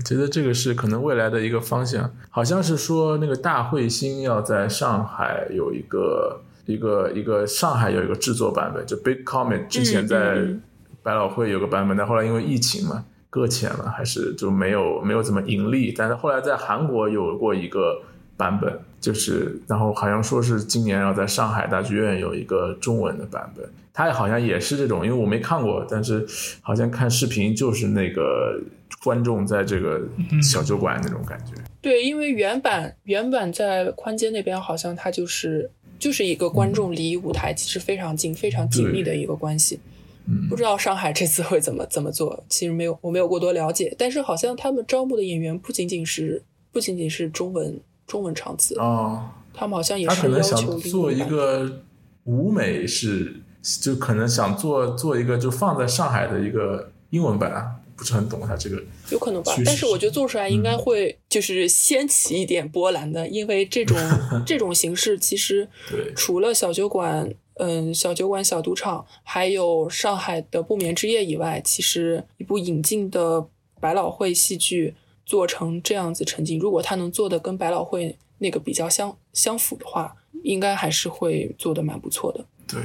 [0.00, 2.10] 我觉得这个是可能未来的一个方向。
[2.30, 10.38] 好像是说那个大彗星要在上海有一个一个一个上海有一个制作版本，就 Big Comet 之前在
[11.02, 15.92] 百老汇有个版本，但后来因为疫情嘛搁浅了，还是就没有没有怎么盈利。
[15.94, 18.00] 但是后来在韩国有过一个
[18.38, 26.26] 版本，就是然后好像说是今年要在上海大剧院有一个中文的版本，它好像也是这种，因为我没看过，但是
[26.62, 28.58] 好像看视频就是那个
[29.02, 30.00] 观众在这个
[30.42, 31.52] 小酒馆那种感觉。
[31.80, 39.80] 对，因为原版原版在宽街那边，好像它就是就是一个观众离舞台其实非常近、非常紧密的一个关系。
[40.26, 40.48] 嗯。
[40.48, 51.82] 不知道上海这次会怎么怎么做，其实没有我没有过多了解，但是好像他们招募的演员不仅仅是不仅仅是中文中文场次，哦，他们好像也是要可能想求做一个
[52.24, 53.40] 舞美是，
[53.80, 58.82] 就可能想做做一个就放在上海的一个英文版啊，不是很懂他这个。
[59.10, 63.94] 有可能吧但是我觉得做出来应该会就是掀起一点波澜的，因为这种
[64.46, 73.46] 这种形式其实对除了小酒馆，嗯，小酒馆、小赌场，还有上海的不眠之夜以外，其实一部引进的
[73.78, 74.94] 百老汇戏剧
[75.26, 82.46] 做成这样子沉浸，如果他能做的跟百老汇那个比较相相符的话，应该还是会做的蛮不错的。
[82.66, 82.80] 对，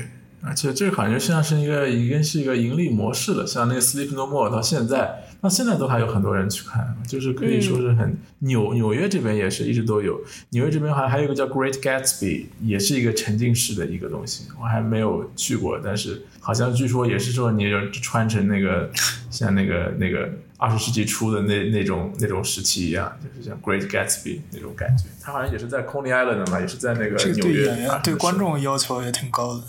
[0.45, 10.19] 而且这个感觉像是一个已经是一个盈利模式了，像那个《Sleep No More》到现在，到现在都还有很多人去看，就是可以说是很纽纽约这边也是一直都有，
[10.49, 12.23] 纽约这边好像还有一个叫《Great Gatsby》，
[12.61, 18.89] 也是一个沉浸式的一个东西，我还没有去过，但是好像据说也是说你就穿成那个
[19.29, 20.27] 像那个那个
[20.57, 29.63] 二十世纪初的那那种那种时期一样，就是像《Great Gatsby》那种感觉，它好像也是在 Coney Island 的嘛，也是在那个纽约对演员对观众要求也挺高的。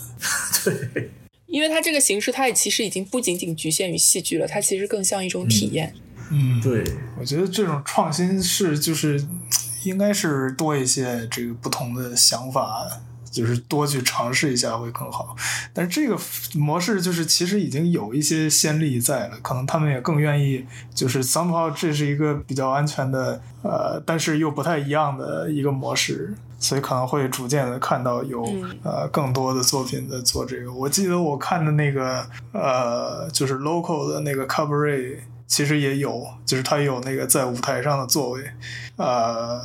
[0.65, 1.11] 对。
[1.47, 5.93] 因为它这个形式，它也其实已经不仅仅局限于戏剧了，它其实更像一种体验。
[6.29, 6.83] 嗯，对，
[7.17, 9.25] 我觉得这种创新是就是
[9.83, 12.85] 应该是多一些这个不同的想法，
[13.31, 15.37] 就是多去尝试一下会更好。
[15.73, 16.19] 但是这个
[16.53, 26.35] 模式就是其实已经有一些先例在了，可能他们也更愿意就是 somehow 这是一个比较安全的呃，但是又不太一样的一个模式。
[26.59, 30.73] 所以可能会逐渐的看到有、嗯呃更多的作品在做这个。
[30.73, 38.43] 我记得我看的那个呃，就是 local 的那个 cabaret，其实也有，就是它有那个在舞台上的座位，
[38.95, 39.61] 呃，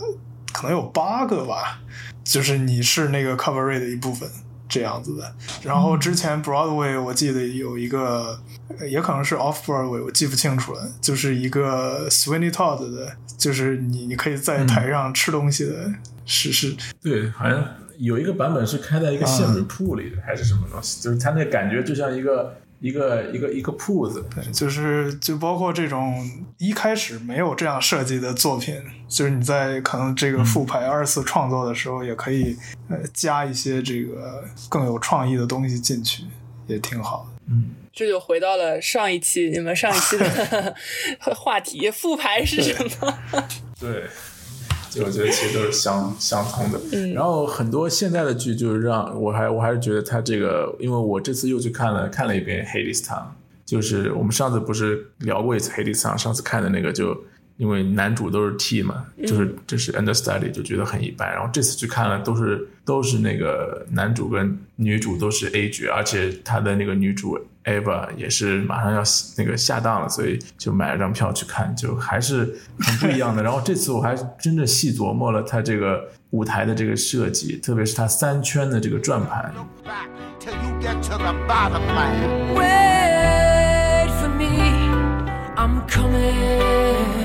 [0.52, 1.80] 可能有八个吧，
[2.22, 4.28] 就是你是那个 cabaret 的一部分。
[4.72, 8.40] 这样子的，然后之前 Broadway 我记得有一个，
[8.78, 15.92] 呃也可能是 Off Broadway，我记不清楚了，就是一个 Sweeney Todd 的，就是你你可以在台上吃东西的，
[16.24, 16.74] 是是。
[17.02, 17.62] 对，好像
[17.98, 21.02] 有一个版本是开在一个馅饼铺里的，还是什么东西？
[21.02, 24.22] 就是它那感觉就像一个一个一个一个铺子。
[24.34, 26.28] 对，就是就包括这种
[26.58, 28.78] 一开始没有这样设计的作品，
[29.08, 32.54] 就是你在可能这个复排二次创作的时候，也可以
[32.90, 36.24] 呃加一些这个更有创意的东西进去，
[36.66, 37.42] 也挺好的。
[37.48, 40.74] 嗯，这就回到了上一期你们上一期的
[41.34, 43.18] 话题，复排是什么？
[43.80, 44.04] 对。
[44.92, 47.12] 就我觉得其实都是相 相通的，嗯。
[47.14, 53.18] 然后很多现在的剧就是让我还我还是觉得它这个，因为我这次又去看了看了一遍《Hades Town》，
[53.64, 57.16] 就是我们上次不是聊过一次《Hades Town》，上次看的那个就
[57.62, 69.00] 因为男主都是 T 嘛，就是这是 understudy 就觉得很一般，然后这次去看了都是都是那个男主跟女主都是 A 角，而且他的那个女主 Eva 也是马上要
[69.38, 73.40] 那个下档了，所以就买了张票去看，就还是很不一样的。
[73.46, 79.54] 然后这次我还真的细琢磨了他这个舞台的这个设计，特别是他三圈的这个转盘
[79.84, 80.08] ，back
[80.40, 82.56] till you get to the bottom line.
[82.56, 84.90] Wait for me,
[85.54, 87.21] I'm coming.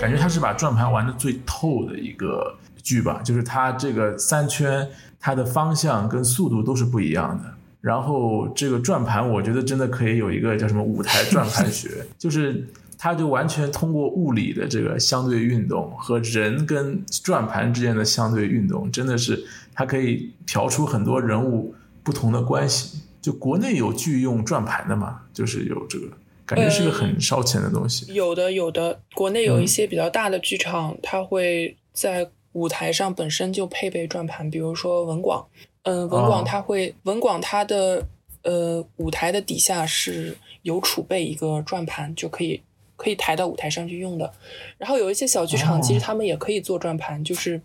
[0.00, 4.88] 感觉他是把转盘玩的最透的一个剧吧，就是他这个三圈，
[5.18, 7.54] 它的方向跟速度都是不一样的。
[7.82, 19.44] 然后这个转盘，我觉得真的可以有一个叫什么舞台转盘学， 就是它就完全通过物理的这个相对运动和人跟转盘之间的相对运动，真的是
[19.74, 23.02] 它可以调出很多人物不同的关系。
[23.20, 26.06] 就国内有剧用转盘的嘛，就是有这个
[26.50, 28.12] 感觉是个很烧钱的东西。
[28.12, 35.46] 有的，有的，国内有一些比较大的剧场，它会在舞台上本身就配备转盘，比如说文广，
[35.84, 36.44] 嗯、文广哦。
[36.44, 38.04] 它会，文广它的
[38.42, 42.60] 呃舞台的底下是有储备一个转盘，就可以
[42.96, 44.32] 可以抬到舞台上去用的。
[44.76, 47.60] 然后有一些小剧场，哦其实他们也可以做转盘，就是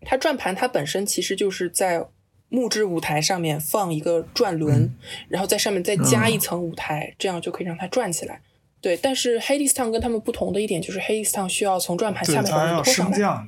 [0.00, 2.04] 它转盘它本身其实就是在
[2.56, 4.90] 木质舞台上面放一个转轮，
[5.28, 8.40] 然后在上面再加一层舞台，这样就可以让它转起来。
[8.80, 13.46] 对，但是 Hades Town 跟他们不同的一点就是 Hades Town 需要从转盘，下面把它拖上来。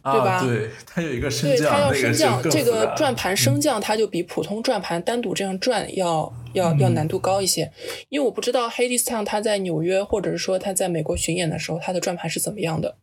[0.00, 7.70] 对吧啊、对，它有一个升对，降，它要升降，就更这个转盘升降，它就比普通转盘单独这样转要要嗯要难度高一些。
[8.08, 12.96] 因为我不知道 Hades Town 它在纽约或者是说它在美国巡演的时候，它的转盘是怎么样的。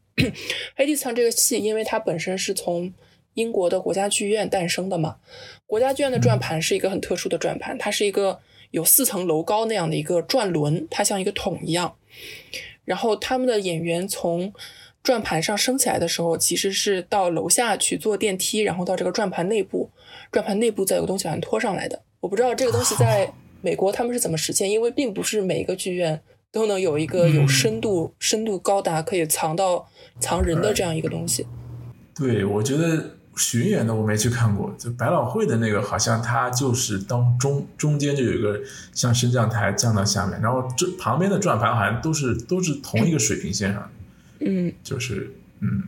[0.77, 2.91] Hades Town 这个戏，因为它本身是从
[3.35, 5.17] 英国的国家剧院诞生的嘛，
[5.65, 8.39] 国家剧院的转盘是一个很特殊的转盘，它是一个
[8.71, 11.95] 有四层楼高那样的一个转轮，它像一个桶一样。
[12.83, 14.53] 然后他们的演员从
[15.03, 19.89] 转盘上升起来的时候，其实是到楼下去坐电梯，然后到这个转盘内部，
[20.31, 22.01] 转盘内部再有个东西把它拖上来的。
[22.21, 23.31] 我不知道这个东西在
[23.61, 26.21] 美国他们是怎么实现，因为并不是每一个剧院
[26.51, 29.87] 都能有一个有深度、深度高达可以藏到
[30.19, 31.45] 藏人的这样一个东西。
[32.15, 38.61] 对，我觉得巡演的我没去看过，就百老汇的那个，好像它就是当中中间就有一个
[38.93, 43.89] 像升降台降到下面，然后这旁边的转盘好像都是都是同一个水平线上的，
[44.39, 45.83] 嗯，就是嗯。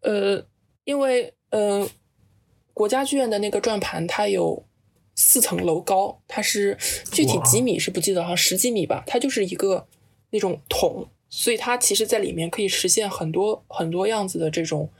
[0.00, 0.44] 呃，
[0.84, 1.88] 因为呃，
[2.74, 4.64] 国家剧院的那个转盘它有
[5.14, 6.76] 四层楼高，它是
[7.10, 9.86] 具体几米是不记得，好像十几米吧，它就是一个
[10.30, 14.90] 那种桶，所以它其实在里面可以实现很多很多样子的这种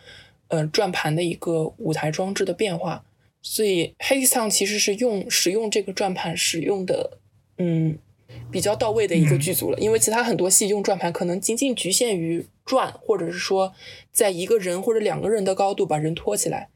[0.52, 3.02] 呃转盘的一个舞台装置的变化。
[3.40, 7.18] 所以 Hades Town 其实是用使用这个转盘使用的，
[7.58, 7.98] 嗯，
[8.52, 9.78] 比较到位的一个剧组了。
[9.80, 13.74] 因为其他很多戏用转盘可能仅仅局限于转，或者是说
[14.12, 16.68] 在一个人或者两个人的高度把人托起来。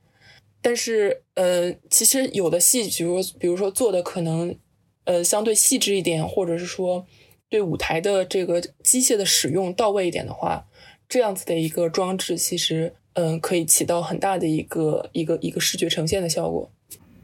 [0.61, 4.57] 但是，呃，其实有的戏，比如比如说做的可能，
[5.05, 7.07] 呃，相对细致一点，或者是说
[7.49, 10.67] 对舞台的这个机械的使用到位一点的话，
[11.09, 16.71] 这样子的一个装置，其实，嗯、可以起到很大的一个一个一个视觉呈现的效果。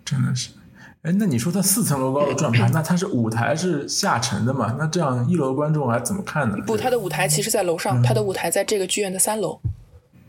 [0.04, 0.50] 真的是。
[1.02, 4.76] 哎，那你说它四层楼高的转盘，那它是舞台是下沉的嘛？
[4.78, 6.56] 那这样一楼观众还怎么看呢？
[6.64, 9.58] 不，它的舞台其实在楼上，它的舞台在这个剧院的三楼，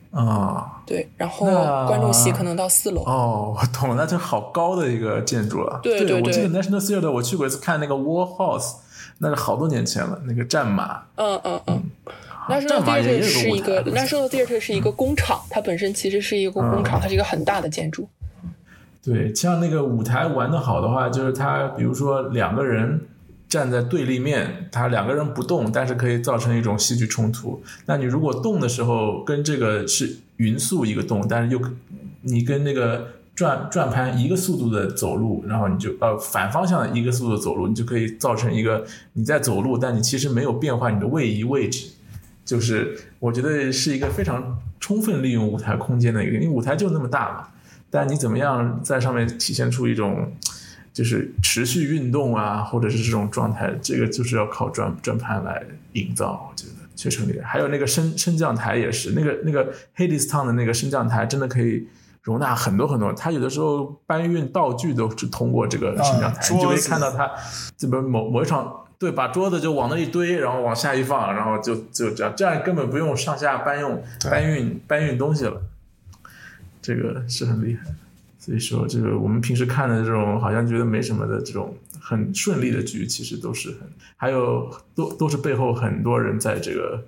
[0.09, 1.45] 啊、对，然后
[1.87, 3.03] 观众席可能到四楼。
[3.03, 5.79] 哦，我懂了，那就好高的一个建筑了。
[5.83, 8.77] 对对对我记得 National Theatre 我去过一次看那个 War House，
[9.19, 11.03] 那是好多年前了，那个战马。
[11.17, 11.73] 嗯嗯嗯。
[11.75, 11.83] 战
[12.49, 18.07] National Theatre 有是一个 National Theatre 是一个工厂，它本身其实是一个工厂，它是一个很大的建筑。
[19.03, 23.01] 对，像那个舞台玩的好的话，就是它，比如说两个人
[23.49, 27.61] 站在对立面，他两个人不动，但是可以造成一种戏剧冲突。
[27.85, 31.61] 那你如果动的时候，跟这个是匀速一个动，但是又
[32.21, 41.89] 你跟那个转转盘一个速度的走路，然后你就呃反方向的一个速度走路，你就可以造成一个你在走路，但你其实没有变换你的位移位置。
[42.45, 47.47] 就是我觉得是一个非常充分利用舞台空间的一个，因为舞台就那么大嘛。
[47.89, 50.33] 但你怎么样在上面体现出一种
[50.91, 55.63] 就是持续运动啊，或者是这种状态，这个就是要靠转转盘来
[55.93, 57.45] 营造，我觉得确实厉害。
[57.45, 61.87] 还有那个升升降台也是，那个那个 Hades Town 的那个升降台真的可以
[62.23, 67.31] 容纳很多很多，他有的时候搬运道具都是通过这个升降台，啊你就可以看到他
[67.77, 68.82] 这边某某一场。
[69.03, 74.01] 对，把桌子就往那一堆，然后往下一放，然后就就这样，这样根本不用上下搬用
[74.31, 75.61] 搬运搬运东西了。
[76.81, 77.93] 这个是很厉害。
[78.39, 83.79] 所以说，这个我们平时看的这种好像觉得没什么的这种很顺利的局，其实都是很
[84.15, 87.03] 还有都都是背后很多人在这个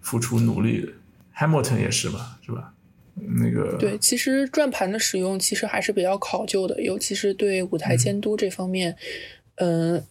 [0.00, 0.92] 付出努力的。
[1.36, 2.72] Hamilton 也是嘛，是吧？
[3.14, 8.96] 那个对，其实转盘的使用其实还是比较考究的，尤其是对舞台监督这方面，嗯、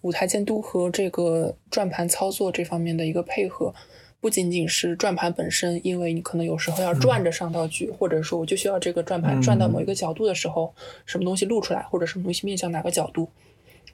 [0.02, 3.74] 舞台监督和这个转盘操作这方面的一个配合，
[4.20, 10.74] 不仅仅是转盘本身，因为你可能有时候要转着上道具，或者说我就需要这个转盘转到某一个角度的时候，
[11.06, 13.28] 什么东西露出来，或者什么东西面向哪个角度。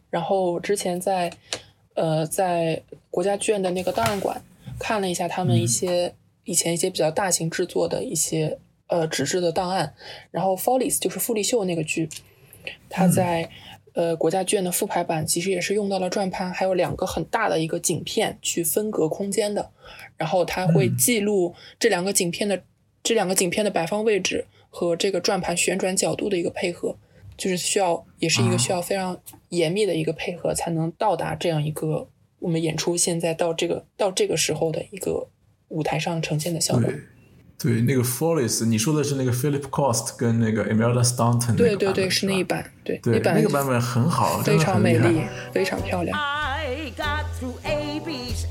[0.09, 1.31] 然后之前在
[1.93, 4.41] 呃在国家剧院的那个档案馆
[4.79, 9.93] 看了一下他们一些、以前一些比较大型制作的一些呃纸质的档案，
[10.31, 12.09] 然后《Follies》就是傅立秀那个剧，
[12.89, 13.49] 它在、
[13.95, 19.71] 呃国家剧院的复排版其实也是用到了转盘，还有两个很大的一个景片去分隔空间的，
[20.17, 22.61] 然后它会记录这两个景片的、
[23.01, 26.97] 这两个景片的摆放位置和这个转盘旋转角度的一个配合，
[27.37, 29.19] 就是需要也是一个需要非常
[29.49, 32.07] 严密的一个配合，才能到达这样一个
[32.39, 35.29] 我们演出现在到这个到这个时候的一个
[35.69, 36.83] 舞台上呈现的效果。
[36.83, 36.99] 对
[37.57, 42.43] 对，那个 Follies，你说的是那个 Philip Cost 跟那个 Imelda Staunton 那对对对，个版本是那一。
[42.43, 45.21] 版，对对，版那个版本很好，真非常的很厉害美丽，
[45.53, 46.17] 非常漂亮。
[46.19, 48.45] I got through Irish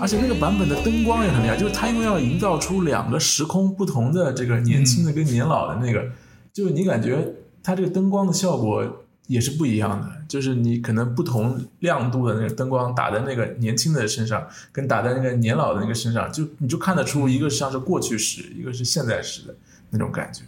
[0.00, 6.10] 而且那个版本的灯光也很厉害，就是它因为要营造出两个时空不同的这个年轻的跟年老的那个，
[6.52, 19.54] 就是你感觉它这个灯光的效果也是不一样的，就是你可能不同亮度的那个灯光打在那个年轻的身上，跟打在那个年老的那个身上，就你就看得出一个像是过去时，一个是现在时的
[19.90, 20.42] 那种感觉。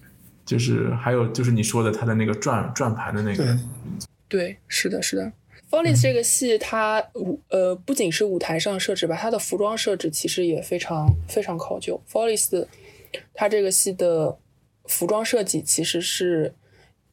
[0.44, 3.58] 就是还有就是你说的它的那个转转盘的那个对，
[4.28, 5.32] 对，是的，是的。
[5.70, 12.00] Follies 这个戏，它舞呃不仅是舞台上设置吧，它的服装设置其实也非常非常考究。
[12.10, 12.66] Follies
[13.34, 14.38] 它这个戏的
[14.84, 16.54] 服装设计其实是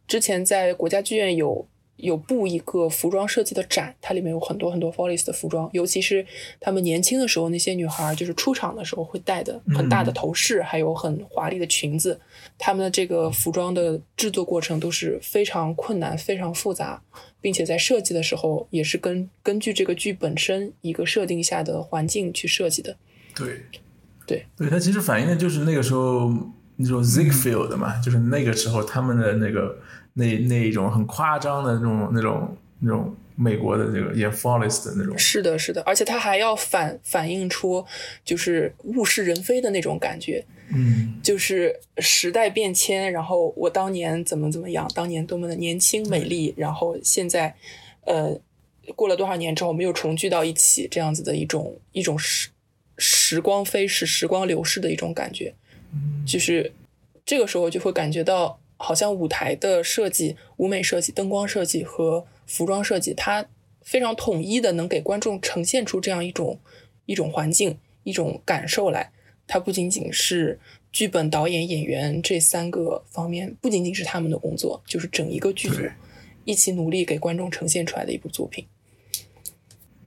[0.07, 1.67] 之前在国家剧院有
[1.97, 6.25] 有布一个服装设计的展，它里面有很多很多 Follies 的服装，尤其是
[6.59, 12.19] 他们年轻的时候那些女孩，就是出场的时候会戴的很大的头饰，还有很华丽的裙子，
[12.57, 17.01] 他们的这个服装的制作过程都是非常困难、非常复杂，
[17.39, 22.97] 并且在设计的时候也是根根据这个剧本身一个设定下的环境去设计的。
[23.35, 23.61] 对，
[24.25, 26.31] 对，对，它其实反映的就是那个时候
[26.75, 29.77] 那种 Ziegfeld 嘛，就是那个时候他们的那个
[30.13, 37.83] 那那一种很夸张的那种那种那种美国的这个演 Follies 的那种，是的，是的，而且它还要反反映出
[38.23, 47.55] 就是物是人非的那种感觉，嗯，就是时代变迁，然后我当年怎么怎么样，当年多么的年轻美丽，然后现在，
[48.05, 48.39] 呃，
[48.95, 52.49] 过了多少年之后，我们又重聚到一起，这样子的一种一种时
[52.97, 55.55] 时光飞逝、时光流逝的一种感觉，
[56.27, 56.71] 就是
[57.25, 63.45] 这个时候就会感觉到，好像舞台的设计、舞美设计、灯光设计和服装设计，它
[63.81, 66.59] 非常统一的能给观众呈现出这样一种
[67.05, 69.11] 一种环境、一种感受来。
[69.45, 70.59] 它不仅仅是
[70.91, 75.81] 剧本、导演、演员这三个方面，不仅仅是他们的工作，就是整一个剧组
[76.45, 78.65] 一起努力给观众呈现出来的一部作品。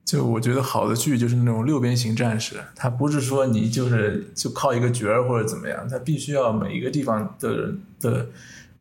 [0.07, 8.27] 就我觉得好的剧就是那种六边形战士，他不是说你就是就靠一个角儿或者怎么样，他必须要每一个地方的人的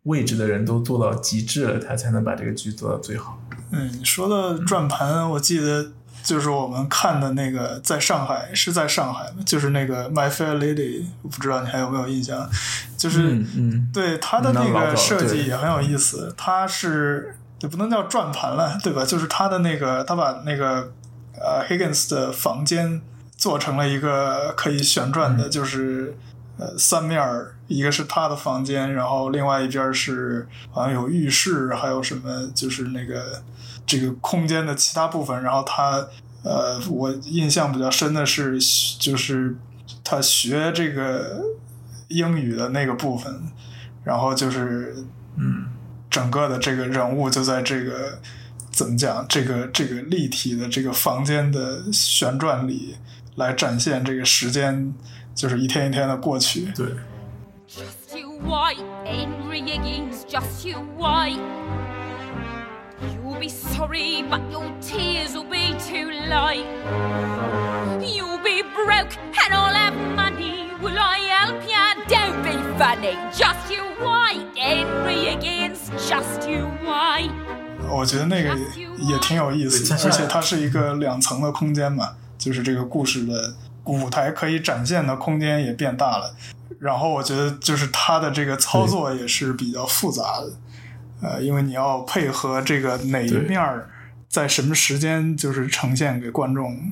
[0.03, 3.41] 位置的人都做到极致了，他才能把这个剧做到最好。
[3.71, 5.91] 嗯，你说的转盘，我记得
[6.23, 9.37] 就是我们看的那个，在上海是在上海吗？
[9.43, 12.47] 就是那个《My Fair Lady》，我不知道你还有没有印象？
[12.95, 19.03] 就是、嗯嗯，对他的那个设计也很有意思，他是也不能叫转盘了，对吧？
[19.03, 20.93] 就是他的那个，他把那个
[21.39, 23.01] 呃 Higgins 的房间
[23.35, 26.15] 做成了一个可以旋转的，就是
[26.57, 33.43] 呃三面儿，一个是他的房间，然后另外一边是好像有浴室，还有什么就是那个
[33.85, 36.07] 这个空间的其他部分，然后他
[36.43, 38.57] 呃我印象比较深的是
[38.99, 39.55] 就是
[40.03, 41.41] 他学这个
[42.07, 43.51] 英语的那个部分，
[44.03, 44.95] 然后就是
[45.37, 45.65] 嗯，
[46.09, 48.19] 整个的这个人物就在这个
[48.75, 52.97] 怎么讲，这个这个立体的这个房间的旋转里
[53.35, 54.93] 来展现这个时间，
[55.33, 56.73] 就是一天一天的过去。
[56.75, 56.87] 对
[57.69, 61.39] ，Just you white, Henry Higgins, just you white.
[63.23, 66.65] You'll be sorry, but your tears will be too late.
[68.01, 70.69] You'll be broke and I'll have money.
[70.81, 71.95] Will I help ya?
[72.09, 73.15] Don't be funny.
[73.31, 77.31] Just you white, Henry Higgins, just you white.
[77.89, 83.55] 我觉得那个也也挺有意思而且它是一个两层的空间嘛，就是这个故事的
[83.85, 86.35] 舞台可以展现的空间也变大了。
[86.79, 90.51] 然后我觉得就是它的这个操作也是比较复杂的，
[91.21, 93.89] 呃，因为你要配合这个哪一面儿
[94.27, 96.91] 在什么时间就是呈现给观众，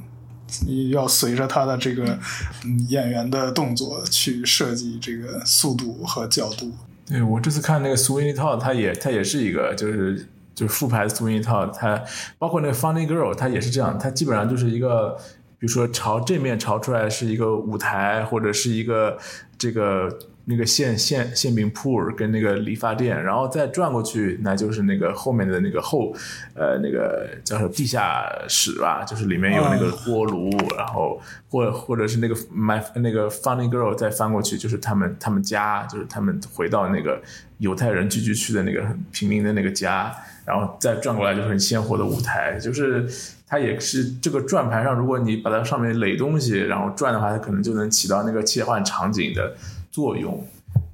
[0.66, 2.18] 你要随着他的这个
[2.64, 6.72] 嗯演员的动作去设计这个速度和角度。
[7.06, 10.26] 对我这次看那个 Sweeney Todd，它也它也是一个就是
[10.56, 12.02] 就是复牌的 swing 一套它
[12.38, 15.18] 包括那个 Funny Girl，它也是这样，它基本上就是一个，
[15.58, 19.18] 比如说朝这面朝出来是一个舞台，或者是一个
[19.58, 20.10] 这个
[20.46, 26.14] 那个馅馅馅饼铺儿跟那个理发店，然后再转过去，那就是那个后面的那个后
[26.54, 37.22] 呃那个叫什么地下室吧，就是里面有那个锅炉，然后或或者是那个 my 那个 Funny Girl 再翻过去，就是他们他们家，就是他们回到那个
[37.60, 40.14] 犹太人聚居区的那个很平民的那个家，
[40.46, 43.08] 然后再转过来就是很鲜活的舞台，就是
[43.48, 49.56] 它也是这个转盘上，如果你把它上面垒东西，然后转的话，它可能就能起到那个切换场景的
[49.94, 50.46] 作用。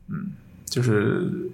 [0.09, 0.33] 嗯，
[0.65, 1.49] 就是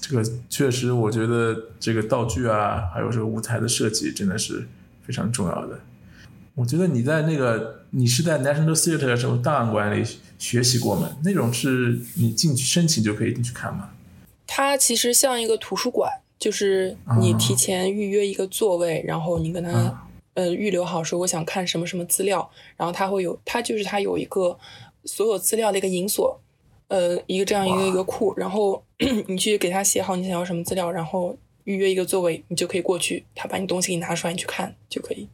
[0.00, 4.66] 这个确实，我觉得这个道具啊，还有这个舞台的设计，真的是
[5.06, 5.78] 非常重要的。
[6.56, 10.04] 我觉得你在那个你是在 National Theatre 什么档案馆里
[10.38, 11.16] 学习过吗？
[11.22, 13.90] 那种是你进去申请就可以进去看吗？
[14.46, 24.56] 它其实像一个图书馆，就是你提前预约一个座位，然后你跟他、啊呃预留好说我想看什么什么资料，然后它会有它就是它有一个
[25.04, 26.40] 所有资料的一个银锁，
[26.88, 28.82] 呃一个这样一个一个库，然后
[29.28, 35.28] 你去给他写好你想要什么资料，然后预约一个座位，你就可以过去，他把你东西给你拿出来，你去看就可以。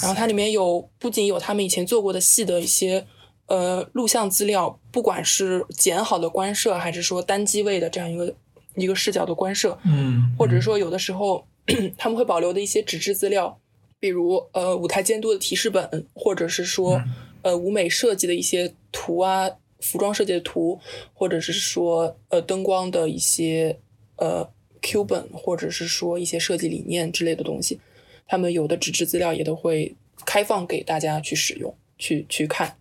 [0.00, 3.04] 然后它里面有不仅有他们以前做过的戏的一些
[3.46, 8.32] 呃录像资料，不管是剪好的官摄，还是说单机位的这样一个
[8.76, 11.44] 一个视角的官摄，嗯，或者说有的时候
[11.98, 13.58] 他们会保留的一些纸质资料，
[13.98, 19.50] 比如呃舞台监督的提示本，或者是说、嗯呃舞美设计的一些图啊，
[19.82, 20.80] 服装设计的图，
[21.12, 23.78] 或者是说呃灯光的一些
[24.16, 24.48] 呃
[24.80, 27.80] Q 本，或者是说一些设计理念之类的东西，
[28.26, 32.76] 他们有的纸质资料也都会开放给大家去使用，去去看。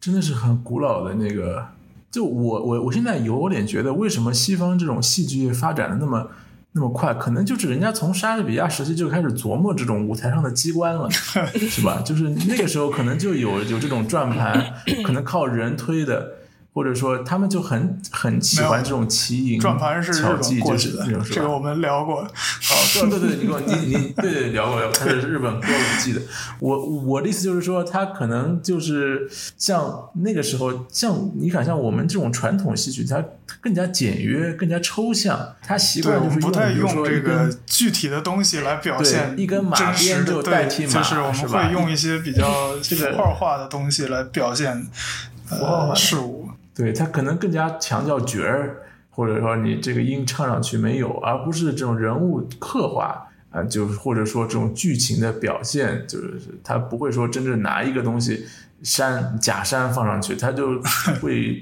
[0.00, 1.68] 真的是很古老的那个。
[2.10, 6.30] 就我我我现在有点觉得，为什么西方这种戏剧发展的那么
[6.78, 7.12] 那么快？
[7.14, 12.00] 可能就是人家从莎士比亚时期就开始琢磨这种舞台上的机关了，是吧？
[12.04, 14.64] 就是那个时候可能就有有这种转盘，
[15.04, 16.34] 可能靠人推的，
[16.78, 20.96] 或者说他们就很很喜欢这种奇淫转盘是日巧技，就是？
[21.32, 22.22] 这个我们聊过。
[22.22, 22.28] 哦，
[22.92, 26.20] 对对对，你跟我你你对对聊过聊过，他是日本歌舞伎的。
[26.60, 44.88] 我我的意思就是说，他可能就是像那个时候，像你看，像我们这种传统戏曲，它它更加简约，更加抽象，它习惯就是们不太用这个具体的东西来表现一根马鞭就代替对马就是我们会用一些比较 这个符号化的东西来表现
[45.44, 46.47] 符号事物。
[46.78, 48.76] 对，他可能更加强调角儿，
[49.10, 58.46] 或者说你这个音唱上去没有，而不是这种人物刻画啊、就是或者说这种剧情的表现，就是他不会说真正拿一个东西
[58.82, 60.80] 山假山放上去，他就
[61.20, 61.60] 会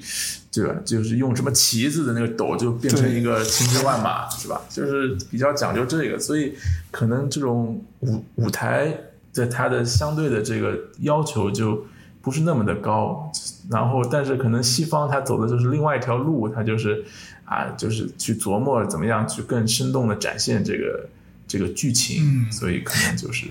[0.52, 0.74] 对吧？
[0.84, 4.60] 就是用什么旗子的那个斗就变成一个千军万马，是吧？
[4.68, 6.54] 就是比较讲究这个，所以
[6.90, 8.92] 可能这种舞舞台
[9.30, 11.86] 在它的相对的这个要求就
[12.26, 13.30] 不是那么的高，
[13.70, 17.04] 然后但是可能西方它走的就是另外一条路，它就是
[17.44, 21.08] 啊，就是去琢磨怎么样去更生动的展现这个
[21.46, 22.50] 这个剧情，嗯。
[22.50, 23.46] 所以可能就是，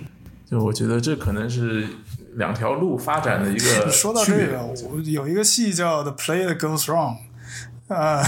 [0.46, 1.88] 就我觉得这可能是
[2.34, 7.14] 两条路发展的一个 说到区别这个，我有一个戏叫《The Play That Goes Wrong》，
[7.88, 8.24] 呃，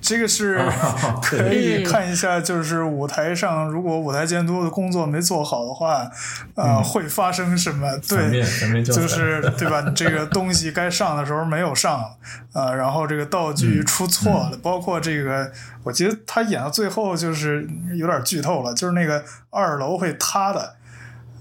[0.00, 6.10] 这个是哦可以看一下，就是舞台上如果舞台监督的工作没做好的话，
[6.54, 7.86] 呃，会发生什么？
[8.08, 8.42] 对，
[8.82, 9.82] 就是 对吧？
[9.86, 12.16] 你这个东西该上的时候没有上，
[12.54, 15.52] 呃，然后这个道嗯具出错了，包括这个，
[15.84, 20.76] 我觉得他演到最后就是有点剧透了，就是那个二楼会塌的。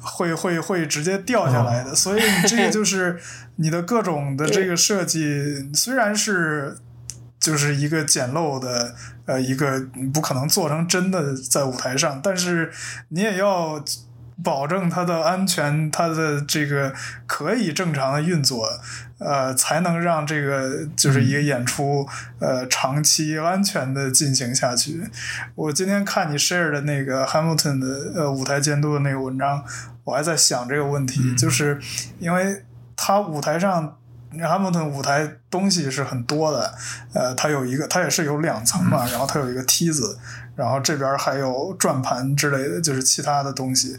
[0.03, 3.19] 会会会直接掉下来的，所以你这个就是
[3.57, 6.75] 你的各种的这个设计，虽然是
[7.41, 9.83] 就是一个简陋的呃一个
[10.13, 12.71] 不可能做成真的在舞台上，但是
[13.09, 13.83] 你也要
[14.43, 16.93] 保证它的安全，它的这个
[17.25, 18.67] 可以正常的运作，
[19.17, 25.09] 呃，才能让这个就是一个演出呃长期安全的进行下去。
[25.55, 29.63] 我今天看你 share 的那个 Hamilton 的呃舞台监督的那个文章，
[30.03, 31.79] 我还在想这个问题，就是
[32.19, 32.63] 因为
[32.95, 33.97] 他舞台上。
[34.33, 36.73] Hamilton 舞台东西是很多的，
[37.13, 40.17] 呃，它有一个，它也是有两层嘛，然后它有一个梯子，
[40.55, 43.97] 然后这边还有转盘之类的，就是其他的东西。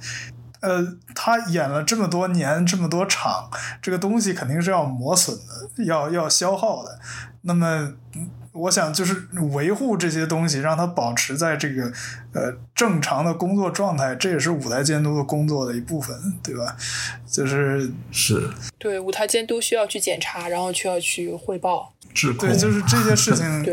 [0.61, 3.51] 呃，他演了这么多年，这么多场，
[3.83, 7.01] 这个东西肯定是要磨损的，要要消耗的。
[7.43, 11.91] 那么，嗯我想就是维护这些东西，让它保持在这个
[12.33, 16.77] 呃正常的工作状态，这也是舞台监督的工作的一部分，对吧？
[17.31, 21.93] 就是是对，舞台监督需要去检查，然后需要去汇报。
[22.39, 23.65] 对，就是这些事情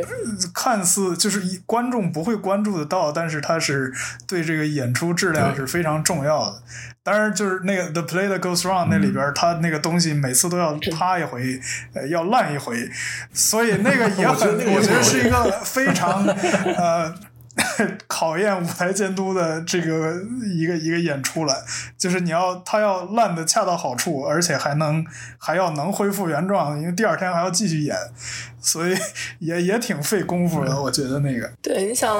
[0.53, 3.93] 看似就是一观众不会关注得到，但是它是
[4.25, 6.63] 对这个演出质量是非常重要的。
[7.03, 11.59] 当然，就是那个 The Play That Goes Wrong 那里边，它那个东西每次都要塌一回，
[11.93, 12.89] 呃，要烂一回，
[13.33, 17.13] 所以那个也 很，那个也我觉得是一个非常呃。
[18.07, 20.15] 考验舞台监督的这个
[20.55, 21.53] 一个一个演出了，
[21.97, 25.05] 就是你要他要烂的恰到好处，而且还能
[25.37, 27.97] 还要能恢复原状，因为第二天还要继续演，
[28.61, 28.95] 所以
[29.39, 31.51] 也也挺费功夫的，我觉得那个。
[31.61, 32.17] 对，你想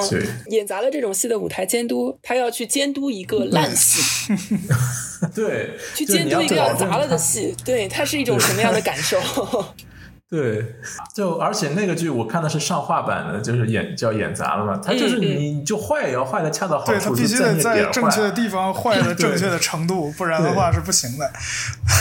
[0.47, 4.33] 演砸了这种戏的舞台监督，他要去监督一个烂戏，
[5.33, 9.17] 对，去监督一个要砸了的戏，对，他是一种什么样的感受？
[10.29, 10.75] 对，
[11.11, 21.31] 就而且那个剧我看的是上画版的，就是演叫演砸了嘛，他就是你你就坏也要坏的恰到好对他处，必须得在正确的地方坏的正确的程度， 不然的话是不行的。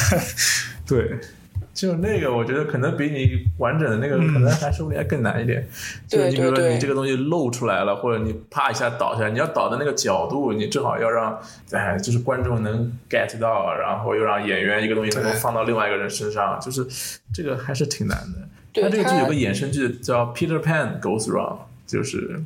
[0.86, 1.18] 对，
[1.78, 5.64] 就那个，我觉得可能比你完整的那个，可能还说不定还更难一点。
[6.08, 16.84] 就对你比如说你这个东西露出来了，或者你啪一下倒下来，你要倒的那个角度，你正好要让哎，就是观众能 get 到，然后又让演员一个东西能够放到另外一个人身上，就是
[17.32, 18.48] 这个还是挺难的。
[18.72, 22.42] 对他他这个剧有个衍生剧叫《Peter Pan Goes Wrong》，就是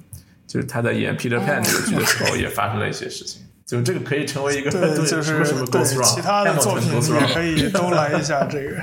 [0.47, 3.41] 就是他在演 Peter Pan 这个剧的时候也发生了一些事情。
[3.65, 8.77] 就这个可以成为一个对， 就什么是什么对 goes wrong，其他的作品也可以都来一下这个。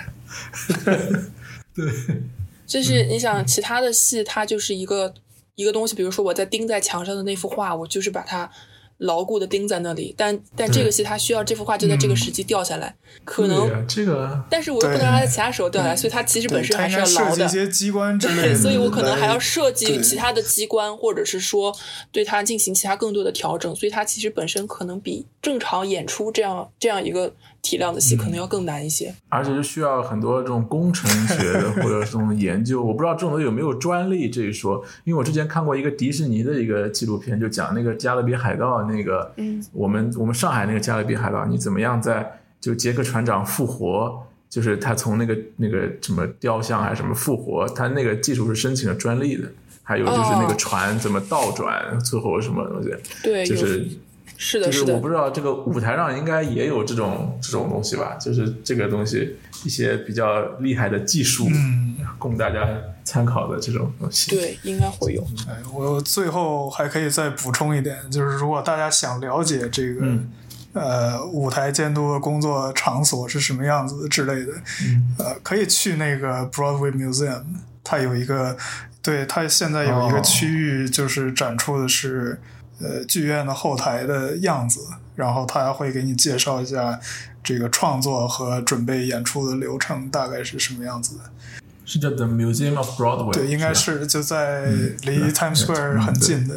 [2.68, 5.14] 就是你想其他的戏，它就是一个
[5.56, 8.50] 一个东西，比如说我在钉在墙上的那幅画，我就是把它
[8.98, 17.36] 牢固的钉在那里，但但这个戏它需要这幅画就在这个时机掉下来，可能这个但是我又不能让它在其他时候掉下来，所以它其实本，身还是要牢的。
[17.36, 21.76] 设计一些机关之类对，的，所以我可能还要设计其他的机关，或者是说
[22.12, 29.14] 对它进行其他更多的调整，所以它其实本身可能比正常演出这样这样一个体量的戏可能要更难一些。
[29.30, 32.84] 而且是需要很多这种工程学的 或者这种研究。
[32.84, 44.24] 我不知道这种东西有没有专利这一说，因为我之前看过一个迪士尼的一个纪录片，就讲那个加勒比海盗那个，嗯，我们我们上海那个加勒比海盗，你怎么样在就杰克船长复活。
[44.50, 49.48] 就是他从那个那个什么雕像还是什么复活，他那个技术是申请了专利的。
[49.84, 52.90] 还有就是那个哦船怎么倒转，最后什么东西，
[53.24, 53.88] 对，就是
[54.42, 54.96] 是的，就是的。
[54.96, 59.36] 我不知道这个舞台上应该也有这种这种东西吧，就是这个东西
[59.66, 62.66] 一些比较厉害的技术，嗯，供大家
[63.04, 65.22] 参考的这种东西。，对，应该会有。
[65.50, 70.32] 哎，我最后还可以再补充一点，就是如果大家想了解这个、嗯。
[70.72, 74.54] 呃舞台监督的工作场所是什么样子之类的，
[74.86, 75.16] 嗯。
[75.18, 77.42] 呃，可以去那个 Broadway Museum，
[77.84, 78.56] 它有一个，
[79.02, 80.22] 对，它现在有一个哦。
[80.22, 82.40] 区域，就是展出的是、
[82.80, 84.82] 呃剧院的后台的样子，
[85.16, 87.00] 然后他会给你介绍一下
[87.44, 91.24] 这个创作和准备演出的流程大概是什么样子的。
[91.86, 96.56] 是叫 The Museum of Broadway，对，应该是就在嗯离 Times 对 Square 很近的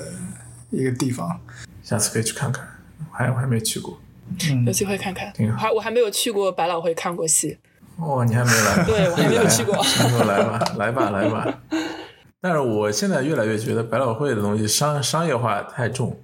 [0.71, 1.41] 一个地方。
[1.83, 2.69] 下次可以去看看，
[3.11, 3.99] 我还我还没去过。
[4.45, 5.33] 嗯有机会看看。
[5.33, 7.59] 挺好我还我还没有去过百老汇看过戏，
[7.97, 8.85] 哦，你还没来？
[8.85, 9.75] 对我还没有去过
[10.25, 11.59] 来吧，来吧，来吧。
[12.43, 16.21] 但是我现在越来越觉得百老汇的东西商商业化太重。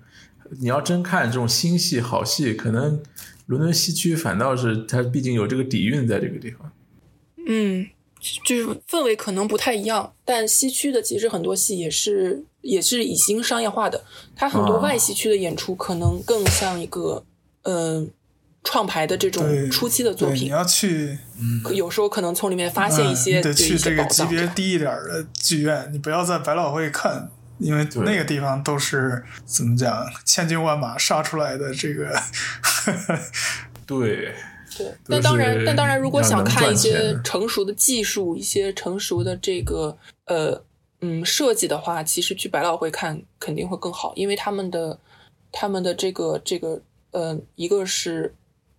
[0.60, 3.00] 你要真看这种新戏、好戏，可能
[3.46, 6.72] 伦敦西区反倒是它毕竟有这个底蕴在这个地方。
[7.46, 7.86] 嗯，
[8.44, 14.02] 就是氛围可能不太一样，但西区的其实很多戏也是也是已经商业化的，
[14.34, 17.24] 它很多哦外西区的演出可能更像一个
[17.62, 18.06] 嗯、呃
[18.64, 21.18] 创牌的这种，初期的作品，你，要去
[21.64, 24.24] 可有时候可能从里面发现一嗯些、对去这个级。
[24.26, 32.14] 别低一点的剧院，你不要在百老汇看，因为那个地方都是怎么讲，千军万马杀出来的这个。
[33.86, 34.34] 对，
[34.76, 39.96] 对，都但当然是，但当然，如果想看一些成熟的技术、一些成熟的这个
[40.26, 40.62] 呃
[41.00, 44.98] 嗯设计的话，其实去百老汇看肯定会更好，因为他们的
[45.50, 46.78] 他们的这个这个
[47.12, 48.34] 呃，一个是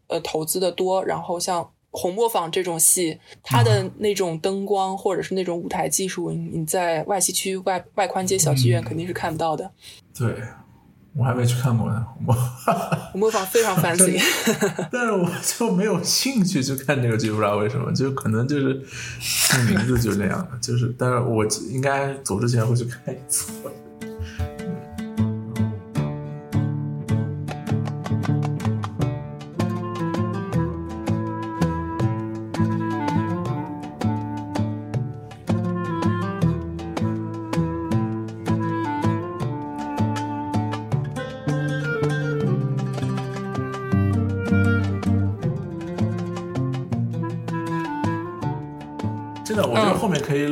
[0.10, 9.72] 呃投资的多，然后像红磨坊这种戏，它的那种灯光或者是那种舞台技术，你你在外西区外外宽街小剧院肯定是看不到的。
[10.16, 10.36] 对，
[11.18, 12.34] 我还没去看过呢，我，
[13.12, 14.22] 红磨坊非常 fancy，
[14.92, 18.82] 但是我就没有兴趣去看这个剧，不知道为什么，就可能就是
[19.50, 23.52] 听名字就那样的，就是，但是我应该走之前会去看一次。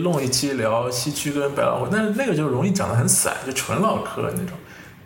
[0.07, 4.57] 弄一期聊西区跟百老汇，但是那个就容易讲的很散，就纯唠嗑那种。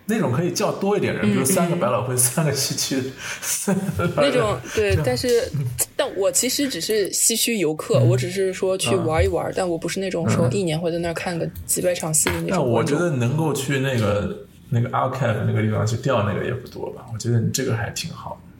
[0.07, 3.13] 那种可以叫多一点人，比如三个百老汇，三个西区，
[4.17, 5.49] 那种对，但是
[5.95, 12.61] 但我其实只是西区游客，我只是说去玩一玩，但我不是那种说一年会在那儿看个几百场戏的那种但。
[12.61, 18.50] 我觉得能够去那个那个 archive 那个地方去调那个也不多吧，我觉得你这个还挺好的，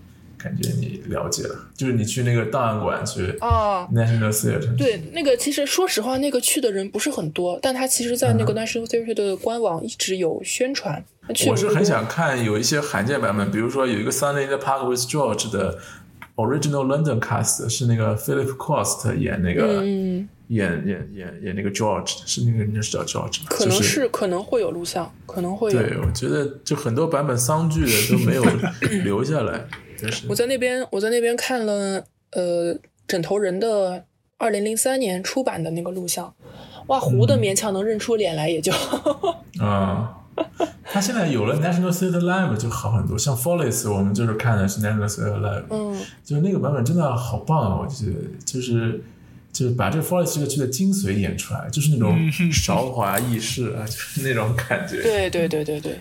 [0.41, 11.03] 感觉你了解了，就是你去那个档案馆去啊 National Theatre，对，那个其实说实话，那个去的人不是很多，但他其实在那个 National Theatre 的官网一直有宣传。
[11.35, 15.77] 去我是很想看有一些罕见版本，比如说有一个《Sunday in the Park with George》的
[16.47, 23.47] original London cast 是那个 Philip Cost 演那个、嗯，演演演演那个 George，是那个人是叫 George 吗？
[23.49, 25.79] 可能就是可能会有录像，可能会有。
[25.79, 28.43] 对，我觉得就很多版本丧剧的都没有
[29.03, 29.65] 留下来，
[29.97, 32.77] 就是我在那边，我在那边看了呃
[33.07, 34.05] 枕头人的
[34.37, 36.33] 二零零三年出版的那个录像，
[36.87, 38.71] 哇，糊的勉强能认出脸来，也就。
[39.59, 40.17] 啊、
[40.83, 47.79] 他现在有了 National Theatre Live 就好很多，像 Follies 我们就是看的是 National Theatre Live，嗯，就是那个版本真的好棒啊！
[47.81, 48.13] 我觉得
[48.43, 49.01] 就是
[49.53, 55.01] 就是把这个 Follies 这个剧的精髓演出来，就是那种韶华易逝啊， 就是那种感觉。
[55.01, 55.99] 对对对对对，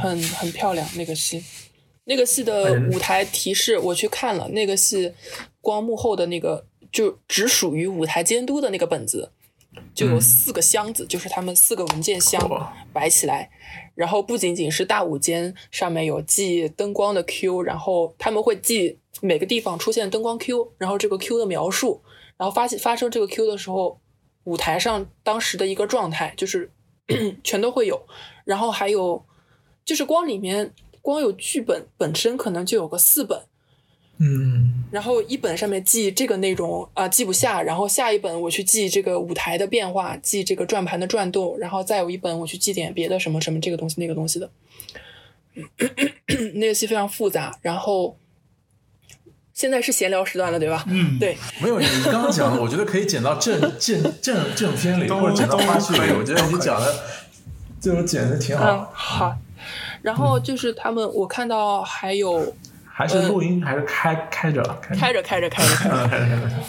[0.00, 1.44] 很很漂亮那个戏，
[2.04, 5.12] 那个戏的舞台提示我去看了，那个戏
[5.60, 9.30] 光幕后的那个就只属于舞台监督的那个本子，
[9.94, 12.40] 就有四个箱子，就是他们四个文件箱
[12.92, 13.50] 摆起来，
[13.94, 22.02] 然后不仅仅是大舞间上面有记灯光的 Q，然后他们会记每个地方出现灯光 Q，然后这个 Q 的描述，
[22.36, 24.00] 然后发现发生这个 Q 的时候，
[24.44, 26.70] 舞台上当时的一个状态，就是
[27.44, 28.06] 全都会有，
[28.44, 29.24] 然后还有
[29.84, 33.40] 就是光里面光有剧本本身可能就有个四本，
[34.24, 44.50] 嗯，然后一本上面记这个内容啊、记不下，然后下一本我去记这个舞台的变化，记这个转盘的转动，然后再有一本我去记点别的什么什么这个东西那个东西的。
[46.54, 48.16] 那个戏非常复杂，然后
[49.52, 50.84] 现在是闲聊时段了，对吧？
[50.88, 56.12] 嗯对，没有，你刚刚讲的，我觉得可以剪到正 正正正片里，都或者剪到花絮里。
[56.12, 56.92] 我觉得你讲的
[57.80, 59.36] 这种剪的挺好嗯好，好。
[60.02, 62.54] 然后就是他们，我看到还有
[62.96, 66.62] 还是录音还是开开着开开着开着开着开着，着开着 开着。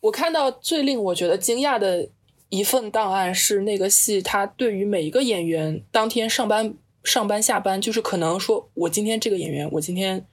[0.00, 2.08] 我看到最令我觉得惊讶的
[2.48, 10.26] 一份档案是那个戏，他对于每一个演员当天上班、上班、下班，就是可能说我今天这个演员，我今天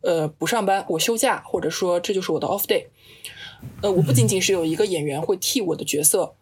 [0.00, 2.86] 呃不上班，我休假，或者说这就是我的 off day。
[3.82, 6.34] 呃，我不仅仅是有一个演员会替我的角色，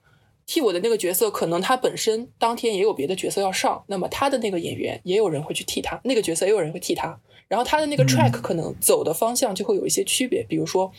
[0.47, 7.21] 替我的那个角色，可能他本身当天也有别的角色要上，那么他的那个演员也有人会去替他，那个角色也有人会替他，
[7.51, 10.91] 然后他的那个 track 可能走的方向就会有一些区别，比如说，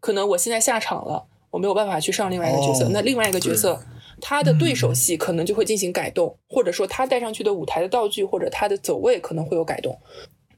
[0.00, 3.80] 可能我现在下场了，我没有办法去上另外一个角色，哦那另外一个角色。
[4.20, 9.98] 他的对手戏可能就会进行改动，或者说他带上去的舞台的道具或者他的走位可能会有改动。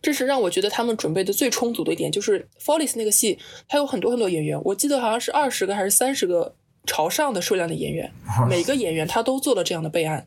[0.03, 8.13] 这是让我觉得他们准备的最充足的一点，就是 Follies 那个戏，它有很多很多演员，我记得好像是二十个还是三十个朝上的数量的演员，
[8.51, 10.27] 每个演员他都做了这样的备案，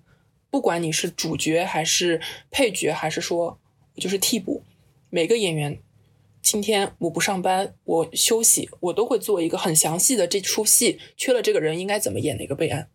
[0.49, 3.59] 不管你是主角还是配角，还是说
[3.97, 4.63] 就是替补，
[5.09, 5.79] 每个演员
[6.41, 12.89] 今天我不上班，我休息，我都会做一个很详细的这出戏缺了这个人应该怎么演的一个备案。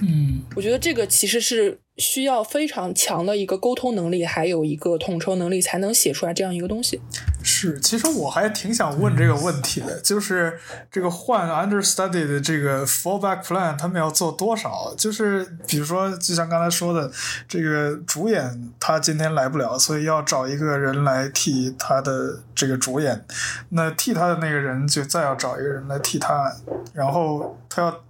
[0.00, 7.00] 嗯我觉得这个其实是需要非常强的一个沟通能力，还有一个统筹能力，才能写出来这样一个东西。
[7.42, 10.58] 是，其实我还挺想问这个问题的，就是
[10.92, 14.94] 这个换 understudy 的这个 fallback plan，他们要做多少？
[14.96, 17.10] 就是比如说，就像刚才说的，
[17.48, 23.24] 这个主演他今天来不了，所以要找一个人来替他的这个主演，
[23.70, 26.54] 那替他的那个人就再要找一个人来替他，
[26.92, 28.00] 然后他要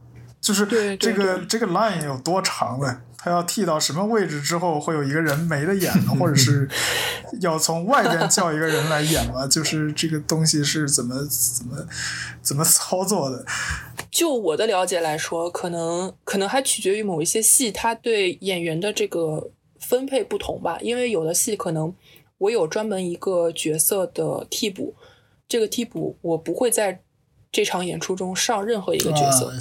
[0.48, 3.02] 就是这个这个 line 有多长呢？
[3.18, 6.66] 他要剃到什么位置之后，会有一个人没得演了，或者是
[7.42, 9.44] 要从外边叫一个人来演吗？
[9.50, 11.86] 就是这个东西是怎么怎么
[12.40, 13.44] 怎么操作的？
[14.10, 20.78] 就我的了解来说，可能可能还取决于某一些戏，他对演员的这个分配不同吧。
[20.80, 21.92] 因为有的戏可能
[22.38, 24.94] 我有专门一个角色的替补，
[25.46, 27.02] 这个替补我不会在
[27.50, 29.52] 这场演出中上任何一个角色，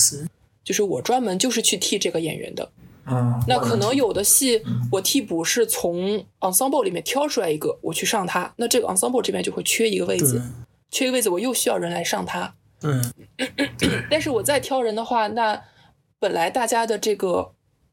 [0.67, 2.69] 就是我专门就是去替这个演员的。
[3.05, 4.61] 嗯，那可能有的戏
[4.91, 10.41] 我替补是从 ensemble 里面挑出来一个，我去上他，那这个 ensemble 这边就会缺一个位对置，
[10.91, 12.53] 缺一个位置，我又需要人来上他。
[12.81, 13.01] 嗯，
[14.11, 15.63] 但是我再挑人的话，那
[16.19, 17.49] 本来大家的这个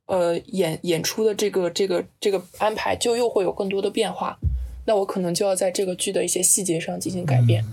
[0.07, 4.37] 呃演演出的这个这个这个安排就又会有更多的变化，
[4.85, 7.64] 那我可能就要在这个剧的一些细节上进行改变，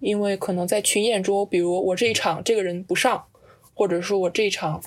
[0.00, 3.24] 因为可能在群演中，比如我这一场这个人不上，
[3.82, 4.80] 或者说我这一场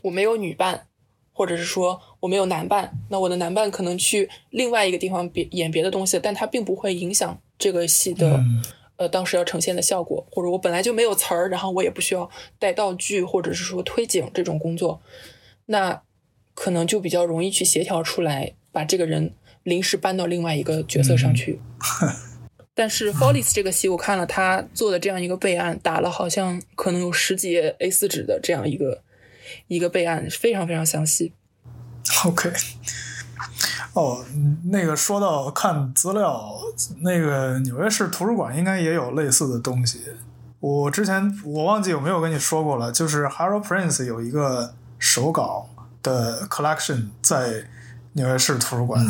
[0.00, 0.86] 我没有女伴，
[1.34, 8.64] 或者是说我没有男伴，那我的男伴可能去另外一个地方别演别的东西，但他并不会影响这个戏的、嗯
[8.96, 15.02] 呃当时要呈现的效果，或者我本来就没有词儿，然后我也不需要带道具或者是说推景这种工作，
[15.66, 16.02] 那
[16.54, 19.34] 可能就比较容易去协调出来，把这个人
[19.64, 21.60] 临时搬到另外一个角色上去。
[22.74, 29.02] 但是 Follies 这个戏，我看了他做的这样一个备案，打了好像可能有十几页 A 4纸的这样一个
[29.68, 31.32] 一个备案，非常非常详细。
[32.24, 32.52] OK，
[33.92, 34.24] 哦，
[34.70, 36.58] 那个说到看资料，
[37.00, 40.00] 那个纽约市图书馆应该也有类似的东西。
[40.60, 45.68] 我之前我忘记有没有跟你说过了，就是 Harold Prince 有一个手稿
[46.02, 47.64] 的 collection 在
[48.12, 49.04] 纽约市图书馆，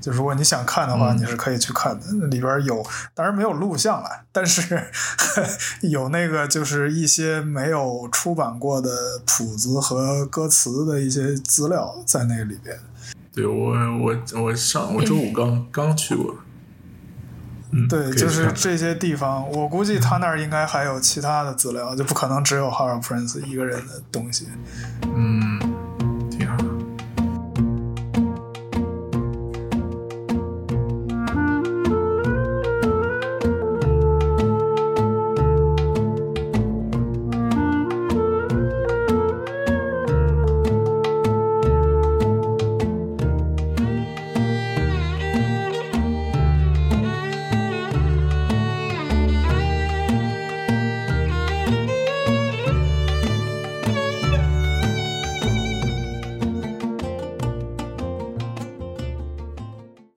[0.00, 2.06] 就如果你想看的话，你是可以去看的。
[2.28, 2.84] 里边有，
[3.14, 4.80] 当然没有录像了，但是
[5.82, 8.90] 有那个就是一些没有出版过的
[9.26, 12.78] 谱子和歌词的一些资料在那里边。
[13.34, 16.34] 对我我我上我周五刚刚去过，
[17.70, 24.48] 嗯，对，就是这些地方，我估计他那儿应该还有其他的资料，就不可能只有 Howard Prince 一个人的东西。
[25.14, 25.60] 嗯，